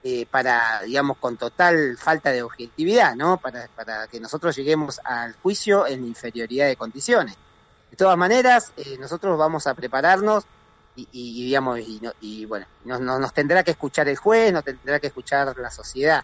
eh, 0.08 0.28
para, 0.30 0.84
digamos, 0.84 1.18
con 1.18 1.36
total 1.36 1.98
falta 1.98 2.32
de 2.32 2.44
objetividad, 2.44 3.15
¿no? 3.15 3.38
Para, 3.38 3.68
para 3.76 4.06
que 4.06 4.20
nosotros 4.20 4.56
lleguemos 4.56 5.02
al 5.04 5.34
juicio 5.41 5.88
en 5.88 6.06
inferioridad 6.06 6.68
de 6.68 6.76
condiciones. 6.76 7.36
De 7.89 7.98
todas 7.98 8.15
maneras, 8.15 8.72
eh, 8.78 8.98
nosotros 9.00 9.36
vamos 9.36 9.65
a 9.65 9.74
prepararnos 9.74 10.44
y, 10.96 11.46
digamos, 11.46 11.80
y, 12.22 12.46
bueno, 12.46 12.68
nos, 12.84 13.34
tendrá 13.34 13.63
que 13.63 13.72
escuchar 13.72 14.08
el 14.08 14.15
juez, 14.15 14.54
nos 14.54 14.63
tendrá 14.63 15.00
que 15.00 15.08
escuchar 15.08 15.58
la 15.58 15.72
sociedad. 15.72 16.24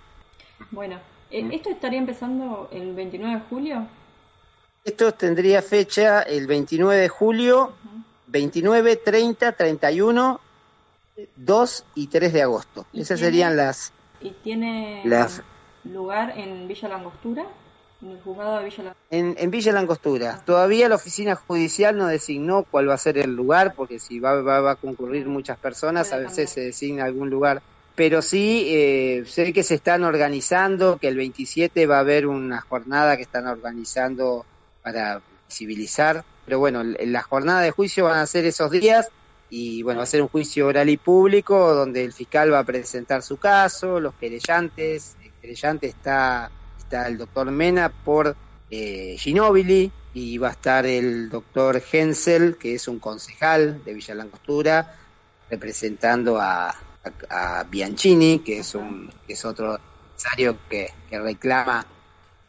Bueno, 0.69 0.99
eh, 1.31 1.49
¿esto 1.51 1.71
estaría 1.71 1.97
empezando 1.97 2.69
el 2.71 2.93
29 2.93 3.33
de 3.33 3.41
julio? 3.49 3.87
Esto 4.83 5.11
tendría 5.15 5.63
fecha 5.63 6.21
el 6.21 6.45
29 6.45 7.01
de 7.01 7.09
julio, 7.09 7.73
29, 8.27 8.97
30, 8.97 9.53
31, 9.53 10.39
2 11.35 11.85
y 11.95 12.07
3 12.07 12.33
de 12.33 12.41
agosto. 12.41 12.85
Esas 12.93 13.19
serían 13.19 13.55
las... 13.55 13.93
¿Y 14.21 14.31
tiene 14.31 15.03
lugar 15.83 16.37
en 16.37 16.67
Villa 16.67 16.89
Langostura? 16.89 17.45
En 19.11 19.51
Villa 19.51 19.71
Langostura. 19.73 20.41
Todavía 20.43 20.89
la 20.89 20.95
oficina 20.95 21.35
judicial 21.35 21.95
no 21.97 22.07
designó 22.07 22.63
cuál 22.63 22.89
va 22.89 22.95
a 22.95 22.97
ser 22.97 23.19
el 23.19 23.35
lugar, 23.35 23.75
porque 23.75 23.99
si 23.99 24.19
va, 24.19 24.41
va, 24.41 24.71
a 24.71 24.75
concurrir 24.75 25.27
muchas 25.27 25.57
personas, 25.59 26.11
a 26.11 26.17
veces 26.17 26.49
se 26.49 26.61
designa 26.61 27.05
algún 27.05 27.29
lugar. 27.29 27.61
Pero 27.95 28.23
sí, 28.23 28.67
eh, 28.69 29.23
sé 29.27 29.53
que 29.53 29.63
se 29.63 29.75
están 29.75 30.03
organizando, 30.03 30.97
que 30.97 31.09
el 31.09 31.17
27 31.17 31.85
va 31.85 31.97
a 31.97 31.99
haber 31.99 32.25
una 32.25 32.61
jornada 32.61 33.17
que 33.17 33.23
están 33.23 33.45
organizando 33.45 34.45
para 34.81 35.21
visibilizar. 35.47 36.23
Pero 36.45 36.57
bueno, 36.57 36.83
la 36.83 37.21
jornada 37.21 37.61
de 37.61 37.71
juicio 37.71 38.05
van 38.05 38.19
a 38.19 38.25
ser 38.25 38.45
esos 38.45 38.71
días 38.71 39.09
y 39.53 39.83
bueno, 39.83 39.97
va 39.97 40.05
a 40.05 40.07
ser 40.07 40.21
un 40.21 40.29
juicio 40.29 40.67
oral 40.67 40.89
y 40.89 40.95
público 40.95 41.75
donde 41.75 42.05
el 42.05 42.13
fiscal 42.13 42.53
va 42.53 42.59
a 42.59 42.63
presentar 42.63 43.21
su 43.21 43.35
caso, 43.35 43.99
los 43.99 44.15
querellantes, 44.15 45.17
el 45.21 45.31
querellante 45.33 45.87
está 45.87 46.49
el 46.91 47.17
doctor 47.17 47.51
Mena 47.51 47.89
por 47.89 48.35
eh, 48.69 49.15
Ginóbili, 49.19 49.91
y 50.13 50.37
va 50.37 50.49
a 50.49 50.51
estar 50.51 50.85
el 50.85 51.29
doctor 51.29 51.81
Hensel, 51.91 52.57
que 52.57 52.75
es 52.75 52.87
un 52.87 52.99
concejal 52.99 53.83
de 53.83 53.93
Villa 53.93 54.15
Langostura, 54.15 54.95
representando 55.49 56.39
a, 56.39 56.73
Bianchini, 57.69 58.39
que 58.39 58.59
es 58.59 58.75
un 58.75 59.11
que 59.25 59.33
es 59.33 59.43
otro 59.43 59.75
empresario 59.75 60.57
que, 60.69 60.93
que 61.09 61.19
reclama, 61.19 61.85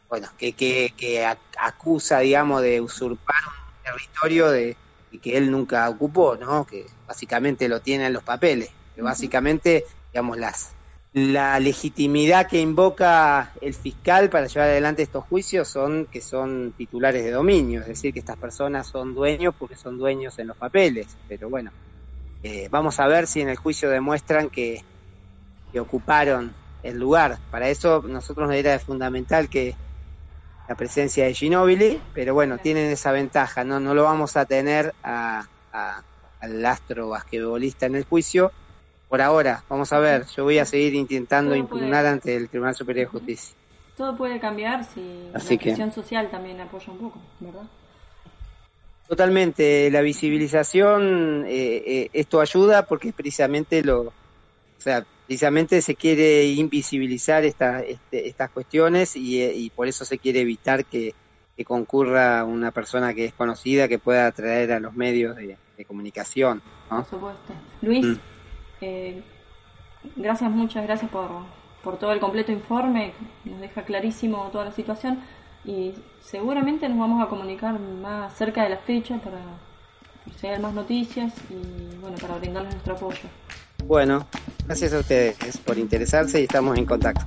bueno, 0.09 0.29
que, 0.37 0.53
que, 0.53 0.93
que 0.97 1.25
acusa, 1.59 2.19
digamos, 2.19 2.61
de 2.61 2.81
usurpar 2.81 3.37
un 3.47 3.83
territorio 3.83 4.51
de, 4.51 4.77
que 5.19 5.37
él 5.37 5.51
nunca 5.51 5.89
ocupó, 5.89 6.37
¿no? 6.37 6.67
Que 6.67 6.87
básicamente 7.07 7.69
lo 7.69 7.81
tiene 7.81 8.07
en 8.07 8.13
los 8.13 8.23
papeles, 8.23 8.71
que 8.95 9.03
básicamente, 9.03 9.85
digamos, 10.13 10.39
las 10.39 10.75
la 11.13 11.61
legitimidad 11.61 12.47
que 12.47 12.59
invoca 12.59 13.53
el 13.61 13.75
fiscal 13.75 14.31
para 14.31 14.47
llevar 14.47 14.71
adelante 14.71 15.03
estos 15.03 15.25
juicios 15.25 15.69
son 15.69 16.07
que 16.07 16.23
son 16.23 16.73
titulares 16.75 17.23
de 17.23 17.31
dominio, 17.31 17.83
es 17.83 17.87
decir, 17.87 18.15
que 18.15 18.21
estas 18.21 18.39
personas 18.39 18.87
son 18.87 19.15
dueños 19.15 19.55
porque 19.59 19.77
son 19.77 19.99
dueños 19.99 20.39
en 20.39 20.47
los 20.47 20.57
papeles. 20.57 21.07
Pero 21.29 21.51
bueno, 21.51 21.71
eh, 22.43 22.69
vamos 22.71 22.99
a 22.99 23.07
ver 23.09 23.27
si 23.27 23.43
en 23.43 23.51
el 23.51 23.57
juicio 23.57 23.91
demuestran 23.91 24.49
que, 24.49 24.83
que 25.71 25.81
ocuparon 25.81 26.55
el 26.83 26.99
lugar. 26.99 27.39
Para 27.51 27.69
eso 27.69 28.03
nosotros 28.09 28.49
nos 28.49 28.57
era 28.57 28.79
fundamental 28.79 29.51
que 29.51 29.75
la 30.73 30.77
presencia 30.77 31.27
de 31.27 31.35
Ginóbili, 31.35 32.01
pero 32.15 32.33
bueno, 32.33 32.57
tienen 32.57 32.91
esa 32.91 33.13
ventaja, 33.13 33.63
no, 33.63 33.79
no 33.79 33.93
lo 33.93 34.05
vamos 34.05 34.39
a 34.39 34.47
tener 34.47 34.95
a, 35.03 35.45
al 36.41 36.65
astro 36.65 37.11
basquetbolista 37.11 37.85
en 37.85 37.97
el 37.97 38.05
juicio 38.05 38.53
por 39.11 39.21
ahora. 39.21 39.65
Vamos 39.69 39.93
a 39.93 39.99
ver, 39.99 40.25
yo 40.35 40.45
voy 40.45 40.59
a 40.59 40.65
seguir 40.65 40.95
intentando 40.95 41.55
impugnar 41.55 42.07
ante 42.07 42.35
el 42.35 42.49
Tribunal 42.49 42.75
Superior 42.75 43.05
de 43.05 43.11
Justicia. 43.11 43.55
Todo 43.99 44.17
puede 44.17 44.41
cambiar 44.41 44.83
si 44.87 45.29
la 45.31 45.41
presión 45.59 45.93
social 45.93 46.31
también 46.31 46.59
apoya 46.59 46.91
un 46.91 46.99
poco, 46.99 47.21
¿verdad? 47.41 47.65
Totalmente, 49.07 49.91
la 49.91 50.01
visibilización, 50.01 51.45
eh, 51.47 51.83
eh, 51.85 52.11
esto 52.15 52.41
ayuda 52.41 52.87
porque 52.87 53.13
precisamente 53.13 53.85
lo, 53.85 54.15
o 54.83 54.85
sea, 54.85 55.07
precisamente 55.29 55.81
se 55.81 55.95
quiere 55.95 56.45
invisibilizar 56.47 57.45
esta, 57.45 57.83
este, 57.83 58.27
estas 58.27 58.51
cuestiones 58.51 59.15
y, 59.15 59.41
eh, 59.41 59.55
y, 59.55 59.71
por 59.71 59.87
eso 59.87 60.05
se 60.05 60.19
quiere 60.19 60.41
evitar 60.41 60.85
que, 60.85 61.15
que, 61.57 61.65
concurra 61.65 62.45
una 62.45 62.73
persona 62.73 63.15
que 63.15 63.27
es 63.27 63.33
conocida 63.33 63.87
que 63.87 64.01
pueda 64.01 64.27
atraer 64.27 64.73
a 64.73 64.81
los 64.81 64.95
medios 64.95 65.37
de, 65.37 65.57
comunicación. 65.87 66.63
Por 66.89 67.05
supuesto. 67.05 67.53
Luis, 67.81 68.07
mm. 68.07 68.17
Eh, 68.81 69.23
gracias, 70.17 70.51
muchas 70.51 70.85
gracias 70.85 71.11
por, 71.11 71.29
por 71.83 71.99
todo 71.99 72.13
el 72.13 72.19
completo 72.21 72.51
informe, 72.51 73.15
nos 73.45 73.61
deja 73.61 73.83
clarísimo 73.85 74.49
toda 74.53 74.67
la 74.67 74.73
situación 74.73 75.21
y 75.65 75.93
seguramente 76.21 76.89
nos 76.89 76.99
vamos 76.99 77.25
a 77.25 77.29
comunicar 77.29 77.79
más 77.79 78.35
cerca 78.37 78.65
de 78.65 78.71
la 78.71 78.79
fecha 78.79 79.19
para 79.19 79.39
si 80.37 80.47
hay 80.49 80.61
más 80.61 80.75
noticias 80.75 81.33
y 81.51 81.97
bueno, 82.01 82.17
para 82.21 82.39
brindarles 82.39 82.75
nuestro 82.75 82.95
apoyo. 82.95 83.29
Bueno, 83.87 84.27
gracias 84.67 84.93
a 84.93 85.01
ustedes 85.01 85.59
por 85.59 85.79
interesarse 85.79 86.41
y 86.41 86.45
estamos 86.45 86.79
en 86.79 86.87
contacto. 86.87 87.25